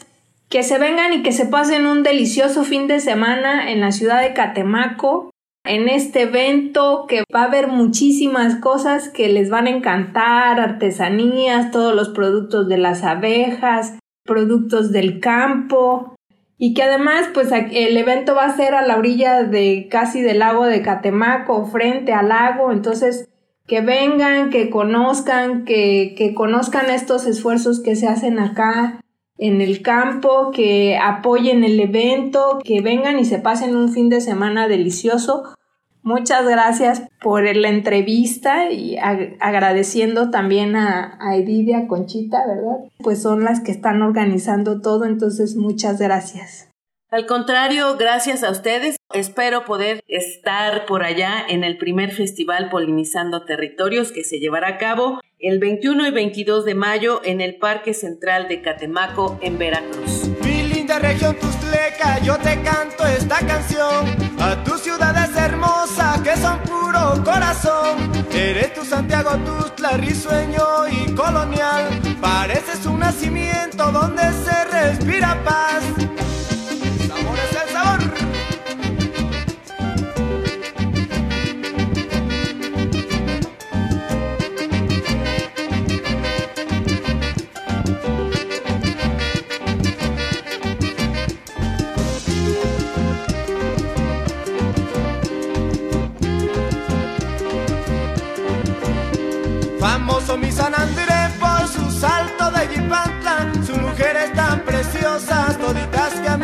que 0.50 0.64
se 0.64 0.80
vengan 0.80 1.14
y 1.14 1.22
que 1.22 1.32
se 1.32 1.46
pasen 1.46 1.86
un 1.86 2.02
delicioso 2.02 2.64
fin 2.64 2.88
de 2.88 3.00
semana 3.00 3.72
en 3.72 3.82
la 3.82 3.92
ciudad 3.92 4.22
de 4.22 4.34
Catemaco, 4.34 5.30
en 5.64 5.88
este 5.88 6.24
evento 6.24 7.06
que 7.08 7.24
va 7.34 7.42
a 7.42 7.46
haber 7.46 7.68
muchísimas 7.68 8.56
cosas 8.56 9.10
que 9.10 9.28
les 9.28 9.52
van 9.52 9.68
a 9.68 9.72
encantar, 9.72 10.60
artesanías, 10.60 11.70
todos 11.70 11.94
los 11.94 12.10
productos 12.10 12.68
de 12.68 12.78
las 12.78 13.04
abejas, 13.04 14.00
productos 14.26 14.92
del 14.92 15.20
campo, 15.20 16.16
y 16.62 16.74
que 16.74 16.84
además 16.84 17.30
pues 17.34 17.52
el 17.52 17.98
evento 17.98 18.36
va 18.36 18.44
a 18.44 18.56
ser 18.56 18.76
a 18.76 18.86
la 18.86 18.98
orilla 18.98 19.44
de 19.44 19.88
casi 19.90 20.22
del 20.22 20.40
lago 20.40 20.66
de 20.66 20.82
Catemaco, 20.82 21.66
frente 21.66 22.12
al 22.12 22.28
lago, 22.28 22.74
entonces 22.74 23.30
que 23.66 23.80
vengan, 23.80 24.50
que 24.50 24.70
conozcan, 24.70 25.64
que, 25.64 26.14
que 26.18 26.34
conozcan 26.34 26.90
estos 26.90 27.26
esfuerzos 27.26 27.80
que 27.80 27.96
se 27.96 28.08
hacen 28.08 28.40
acá 28.40 29.00
en 29.38 29.62
el 29.62 29.82
campo, 29.82 30.52
que 30.52 30.98
apoyen 30.98 31.64
el 31.64 31.80
evento, 31.80 32.60
que 32.62 32.82
vengan 32.82 33.20
y 33.20 33.26
se 33.26 33.40
pasen 33.40 33.78
un 33.78 33.94
fin 33.94 34.10
de 34.10 34.20
semana 34.20 34.68
delicioso 34.68 35.56
Muchas 36.02 36.48
gracias 36.48 37.04
por 37.22 37.44
la 37.56 37.70
entrevista 37.70 38.72
y 38.72 38.98
agradeciendo 38.98 40.30
también 40.32 40.76
a, 40.76 41.18
a 41.20 41.36
Edith 41.36 41.70
y 41.70 41.74
a 41.74 41.88
Conchita, 41.88 42.46
¿verdad? 42.48 42.90
Pues 43.04 43.22
son 43.22 43.44
las 43.44 43.60
que 43.60 43.72
están 43.72 44.02
organizando 44.02 44.82
todo, 44.82 45.06
entonces 45.06 45.56
muchas 45.56 46.00
gracias. 46.00 46.70
Al 47.12 47.26
contrario, 47.26 47.98
gracias 47.98 48.44
a 48.44 48.52
ustedes. 48.52 48.98
Espero 49.14 49.66
poder 49.66 50.02
estar 50.08 50.86
por 50.86 51.04
allá 51.04 51.44
en 51.50 51.64
el 51.64 51.80
primer 51.80 52.12
festival 52.12 52.70
Polinizando 52.70 53.46
Territorios 53.46 54.12
que 54.12 54.24
se 54.24 54.40
llevará 54.40 54.68
a 54.68 54.78
cabo 54.78 55.20
el 55.40 55.58
21 55.58 56.06
y 56.06 56.12
22 56.12 56.66
de 56.66 56.76
mayo 56.76 57.22
en 57.24 57.42
el 57.42 57.56
Parque 57.56 57.96
Central 57.96 58.48
de 58.48 58.62
Catemaco 58.62 59.40
en 59.42 59.58
Veracruz. 59.58 60.30
Mi 60.44 60.62
linda 60.72 61.00
región 61.00 61.36
Tustleca, 61.40 62.20
yo 62.20 62.38
te 62.38 62.62
canto 62.62 63.04
esta 63.08 63.40
canción 63.40 64.06
a 64.40 64.64
tus 64.64 64.82
ciudades 64.82 65.29
hermosa, 65.46 66.22
que 66.24 66.36
son 66.38 66.60
puro 66.60 67.24
corazón. 67.24 68.12
Eres 68.32 68.74
tu 68.74 68.86
Santiago, 68.86 69.32
tu 69.46 69.70
risueño 69.98 70.88
y 70.92 71.14
colonial. 71.16 72.00
Pareces 72.22 72.86
un 72.86 73.00
nacimiento 73.00 73.92
donde 73.92 74.22
se 74.22 74.66
respira 74.66 75.38
paz. 75.44 75.84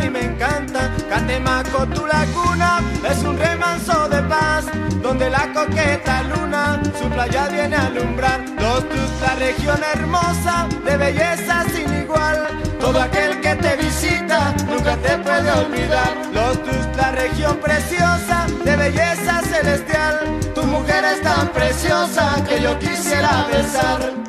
Mí 0.05 0.09
me 0.09 0.25
encantan. 0.25 0.91
Catemaco, 1.09 1.85
tu 1.87 2.05
laguna, 2.05 2.79
es 3.09 3.23
un 3.23 3.37
remanso 3.37 4.07
de 4.09 4.21
paz, 4.23 4.65
donde 5.01 5.29
la 5.29 5.51
coqueta 5.53 6.23
luna 6.23 6.81
su 6.99 7.07
playa 7.09 7.47
viene 7.47 7.75
a 7.75 7.87
alumbrar. 7.87 8.39
Los 8.59 8.87
tus, 8.89 9.21
la 9.21 9.35
región 9.35 9.79
hermosa, 9.93 10.67
de 10.85 10.97
belleza 10.97 11.65
sin 11.73 11.93
igual. 12.03 12.47
Todo 12.79 13.01
aquel 13.01 13.39
que 13.41 13.55
te 13.55 13.75
visita 13.77 14.53
nunca 14.69 14.95
te 14.97 15.17
puede 15.17 15.51
olvidar. 15.51 16.13
Los 16.33 16.63
tus, 16.63 16.97
la 16.97 17.11
región 17.11 17.57
preciosa, 17.57 18.45
de 18.63 18.75
belleza 18.75 19.41
celestial. 19.41 20.19
Tu 20.53 20.63
mujer 20.63 21.03
es 21.05 21.21
tan 21.21 21.47
preciosa 21.49 22.43
que 22.47 22.61
yo 22.61 22.77
quisiera 22.79 23.45
besar. 23.51 24.24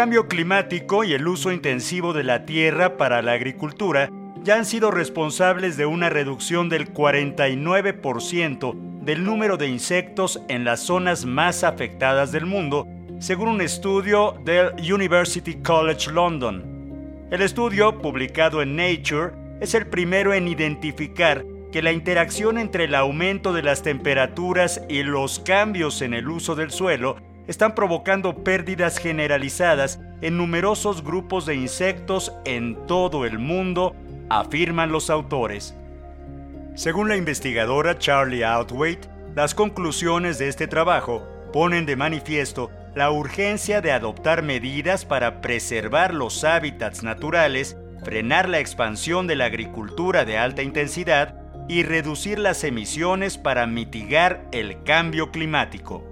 Cambio 0.00 0.28
climático 0.28 1.04
y 1.04 1.12
el 1.12 1.28
uso 1.28 1.52
intensivo 1.52 2.14
de 2.14 2.24
la 2.24 2.46
tierra 2.46 2.96
para 2.96 3.20
la 3.20 3.32
agricultura 3.32 4.08
ya 4.42 4.56
han 4.56 4.64
sido 4.64 4.90
responsables 4.90 5.76
de 5.76 5.84
una 5.84 6.08
reducción 6.08 6.70
del 6.70 6.94
49% 6.94 9.02
del 9.02 9.24
número 9.24 9.58
de 9.58 9.68
insectos 9.68 10.40
en 10.48 10.64
las 10.64 10.80
zonas 10.80 11.26
más 11.26 11.64
afectadas 11.64 12.32
del 12.32 12.46
mundo, 12.46 12.88
según 13.18 13.48
un 13.48 13.60
estudio 13.60 14.40
del 14.42 14.72
University 14.90 15.56
College 15.56 16.10
London. 16.10 17.26
El 17.30 17.42
estudio, 17.42 17.98
publicado 17.98 18.62
en 18.62 18.76
Nature, 18.76 19.32
es 19.60 19.74
el 19.74 19.86
primero 19.86 20.32
en 20.32 20.48
identificar 20.48 21.44
que 21.72 21.82
la 21.82 21.92
interacción 21.92 22.56
entre 22.56 22.84
el 22.84 22.94
aumento 22.94 23.52
de 23.52 23.64
las 23.64 23.82
temperaturas 23.82 24.80
y 24.88 25.02
los 25.02 25.40
cambios 25.40 26.00
en 26.00 26.14
el 26.14 26.30
uso 26.30 26.54
del 26.54 26.70
suelo 26.70 27.18
están 27.46 27.74
provocando 27.74 28.44
pérdidas 28.44 28.98
generalizadas 28.98 30.00
en 30.20 30.36
numerosos 30.36 31.02
grupos 31.02 31.46
de 31.46 31.54
insectos 31.54 32.32
en 32.44 32.86
todo 32.86 33.24
el 33.24 33.38
mundo, 33.38 33.94
afirman 34.28 34.92
los 34.92 35.10
autores. 35.10 35.74
Según 36.74 37.08
la 37.08 37.16
investigadora 37.16 37.98
Charlie 37.98 38.44
Outwaite, 38.44 39.08
las 39.34 39.54
conclusiones 39.54 40.38
de 40.38 40.48
este 40.48 40.66
trabajo 40.66 41.26
ponen 41.52 41.86
de 41.86 41.96
manifiesto 41.96 42.70
la 42.94 43.10
urgencia 43.10 43.80
de 43.80 43.92
adoptar 43.92 44.42
medidas 44.42 45.04
para 45.04 45.40
preservar 45.40 46.14
los 46.14 46.42
hábitats 46.44 47.02
naturales, 47.02 47.76
frenar 48.04 48.48
la 48.48 48.58
expansión 48.58 49.26
de 49.26 49.36
la 49.36 49.46
agricultura 49.46 50.24
de 50.24 50.38
alta 50.38 50.62
intensidad 50.62 51.36
y 51.68 51.84
reducir 51.84 52.38
las 52.38 52.64
emisiones 52.64 53.38
para 53.38 53.66
mitigar 53.66 54.44
el 54.50 54.82
cambio 54.82 55.30
climático. 55.30 56.09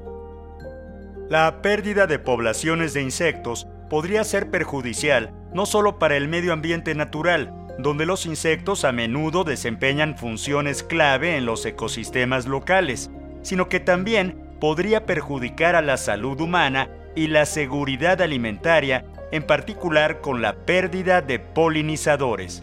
La 1.30 1.60
pérdida 1.60 2.06
de 2.06 2.18
poblaciones 2.18 2.94
de 2.94 3.02
insectos 3.02 3.66
podría 3.90 4.24
ser 4.24 4.50
perjudicial 4.50 5.30
no 5.52 5.66
solo 5.66 5.98
para 5.98 6.16
el 6.16 6.26
medio 6.26 6.54
ambiente 6.54 6.94
natural, 6.94 7.52
donde 7.78 8.06
los 8.06 8.24
insectos 8.24 8.84
a 8.84 8.92
menudo 8.92 9.44
desempeñan 9.44 10.16
funciones 10.16 10.82
clave 10.82 11.36
en 11.36 11.44
los 11.44 11.66
ecosistemas 11.66 12.46
locales, 12.46 13.10
sino 13.42 13.68
que 13.68 13.78
también 13.78 14.42
podría 14.58 15.04
perjudicar 15.04 15.74
a 15.76 15.82
la 15.82 15.98
salud 15.98 16.40
humana 16.40 16.88
y 17.14 17.26
la 17.26 17.44
seguridad 17.44 18.22
alimentaria, 18.22 19.04
en 19.30 19.42
particular 19.42 20.22
con 20.22 20.40
la 20.40 20.54
pérdida 20.54 21.20
de 21.20 21.38
polinizadores. 21.38 22.62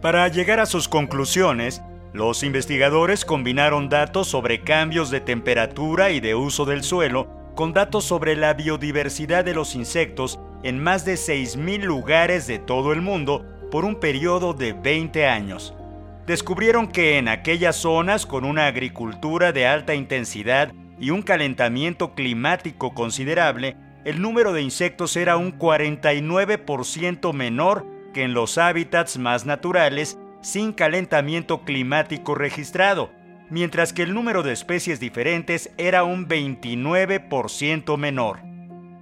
Para 0.00 0.28
llegar 0.28 0.60
a 0.60 0.66
sus 0.66 0.88
conclusiones, 0.88 1.82
los 2.12 2.44
investigadores 2.44 3.24
combinaron 3.24 3.88
datos 3.88 4.28
sobre 4.28 4.60
cambios 4.60 5.10
de 5.10 5.20
temperatura 5.20 6.10
y 6.10 6.20
de 6.20 6.36
uso 6.36 6.64
del 6.64 6.84
suelo 6.84 7.43
con 7.54 7.72
datos 7.72 8.04
sobre 8.04 8.36
la 8.36 8.54
biodiversidad 8.54 9.44
de 9.44 9.54
los 9.54 9.74
insectos 9.74 10.38
en 10.62 10.82
más 10.82 11.04
de 11.04 11.14
6.000 11.14 11.82
lugares 11.82 12.46
de 12.46 12.58
todo 12.58 12.92
el 12.92 13.02
mundo 13.02 13.44
por 13.70 13.84
un 13.84 13.96
periodo 13.96 14.54
de 14.54 14.72
20 14.72 15.26
años. 15.26 15.74
Descubrieron 16.26 16.88
que 16.88 17.18
en 17.18 17.28
aquellas 17.28 17.76
zonas 17.76 18.24
con 18.24 18.44
una 18.44 18.66
agricultura 18.66 19.52
de 19.52 19.66
alta 19.66 19.94
intensidad 19.94 20.72
y 20.98 21.10
un 21.10 21.22
calentamiento 21.22 22.14
climático 22.14 22.94
considerable, 22.94 23.76
el 24.04 24.20
número 24.22 24.52
de 24.52 24.62
insectos 24.62 25.16
era 25.16 25.36
un 25.36 25.58
49% 25.58 27.32
menor 27.32 27.86
que 28.12 28.22
en 28.22 28.32
los 28.32 28.58
hábitats 28.58 29.18
más 29.18 29.44
naturales 29.44 30.18
sin 30.40 30.72
calentamiento 30.72 31.64
climático 31.64 32.34
registrado, 32.34 33.10
mientras 33.50 33.92
que 33.92 34.02
el 34.02 34.14
número 34.14 34.42
de 34.42 34.52
especies 34.52 35.00
diferentes 35.00 35.70
era 35.76 36.04
un 36.04 36.28
29% 36.28 37.96
menor. 37.96 38.40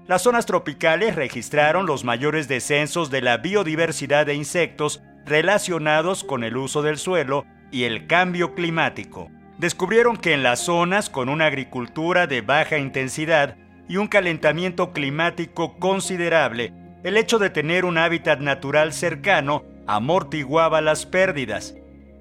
Las 0.06 0.22
zonas 0.22 0.46
tropicales 0.46 1.14
registraron 1.14 1.86
los 1.86 2.04
mayores 2.04 2.48
descensos 2.48 3.10
de 3.10 3.22
la 3.22 3.38
biodiversidad 3.38 4.26
de 4.26 4.34
insectos 4.34 5.02
relacionados 5.24 6.24
con 6.24 6.44
el 6.44 6.56
uso 6.56 6.82
del 6.82 6.98
suelo 6.98 7.44
y 7.70 7.84
el 7.84 8.06
cambio 8.06 8.54
climático. 8.54 9.30
Descubrieron 9.58 10.16
que 10.16 10.34
en 10.34 10.42
las 10.42 10.60
zonas 10.60 11.08
con 11.08 11.28
una 11.28 11.46
agricultura 11.46 12.26
de 12.26 12.40
baja 12.40 12.78
intensidad 12.78 13.56
y 13.88 13.96
un 13.96 14.08
calentamiento 14.08 14.92
climático 14.92 15.78
considerable, 15.78 16.72
el 17.04 17.16
hecho 17.16 17.38
de 17.38 17.50
tener 17.50 17.84
un 17.84 17.98
hábitat 17.98 18.40
natural 18.40 18.92
cercano 18.92 19.64
amortiguaba 19.86 20.80
las 20.80 21.06
pérdidas, 21.06 21.74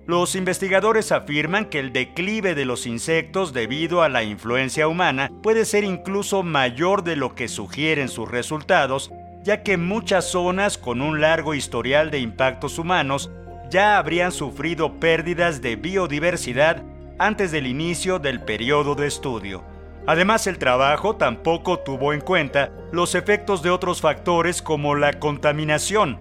los 0.07 0.35
investigadores 0.35 1.11
afirman 1.11 1.65
que 1.65 1.79
el 1.79 1.93
declive 1.93 2.55
de 2.55 2.65
los 2.65 2.87
insectos 2.87 3.53
debido 3.53 4.01
a 4.01 4.09
la 4.09 4.23
influencia 4.23 4.87
humana 4.87 5.29
puede 5.43 5.63
ser 5.63 5.83
incluso 5.83 6.41
mayor 6.41 7.03
de 7.03 7.15
lo 7.15 7.35
que 7.35 7.47
sugieren 7.47 8.09
sus 8.09 8.29
resultados, 8.29 9.11
ya 9.43 9.61
que 9.61 9.77
muchas 9.77 10.25
zonas 10.25 10.77
con 10.77 11.01
un 11.01 11.21
largo 11.21 11.53
historial 11.53 12.09
de 12.09 12.19
impactos 12.19 12.79
humanos 12.79 13.31
ya 13.69 13.97
habrían 13.97 14.31
sufrido 14.31 14.99
pérdidas 14.99 15.61
de 15.61 15.75
biodiversidad 15.75 16.83
antes 17.19 17.51
del 17.51 17.67
inicio 17.67 18.17
del 18.17 18.41
periodo 18.41 18.95
de 18.95 19.07
estudio. 19.07 19.63
Además, 20.07 20.47
el 20.47 20.57
trabajo 20.57 21.15
tampoco 21.15 21.77
tuvo 21.79 22.11
en 22.11 22.21
cuenta 22.21 22.71
los 22.91 23.13
efectos 23.13 23.61
de 23.61 23.69
otros 23.69 24.01
factores 24.01 24.63
como 24.63 24.95
la 24.95 25.13
contaminación. 25.13 26.19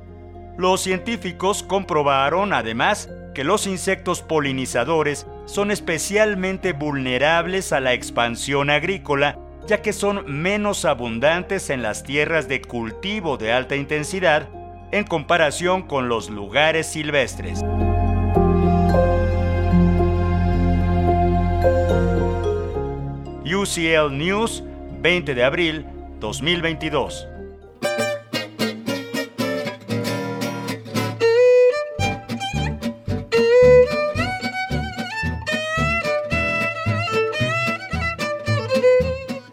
Los 0.59 0.83
científicos 0.83 1.63
comprobaron, 1.63 2.53
además, 2.53 3.09
que 3.35 3.45
los 3.45 3.67
insectos 3.67 4.23
polinizadores 4.23 5.27
son 5.47 5.71
especialmente 5.71 6.73
vulnerables 6.73 7.73
a 7.73 7.81
la 7.81 7.93
expansión 7.93 8.71
agrícola, 8.71 9.39
ya 9.67 9.83
que 9.83 9.93
son 9.93 10.25
menos 10.27 10.85
abundantes 10.85 11.71
en 11.71 11.83
las 11.83 12.03
tierras 12.03 12.49
de 12.49 12.61
cultivo 12.63 13.37
de 13.37 13.53
alta 13.53 13.77
intensidad 13.77 14.49
en 14.93 15.05
comparación 15.05 15.83
con 15.83 16.09
los 16.09 16.31
lugares 16.31 16.87
silvestres. 16.87 17.63
UCL 23.45 24.17
News, 24.17 24.63
20 25.01 25.35
de 25.35 25.45
abril 25.45 25.87
2022. 26.19 27.30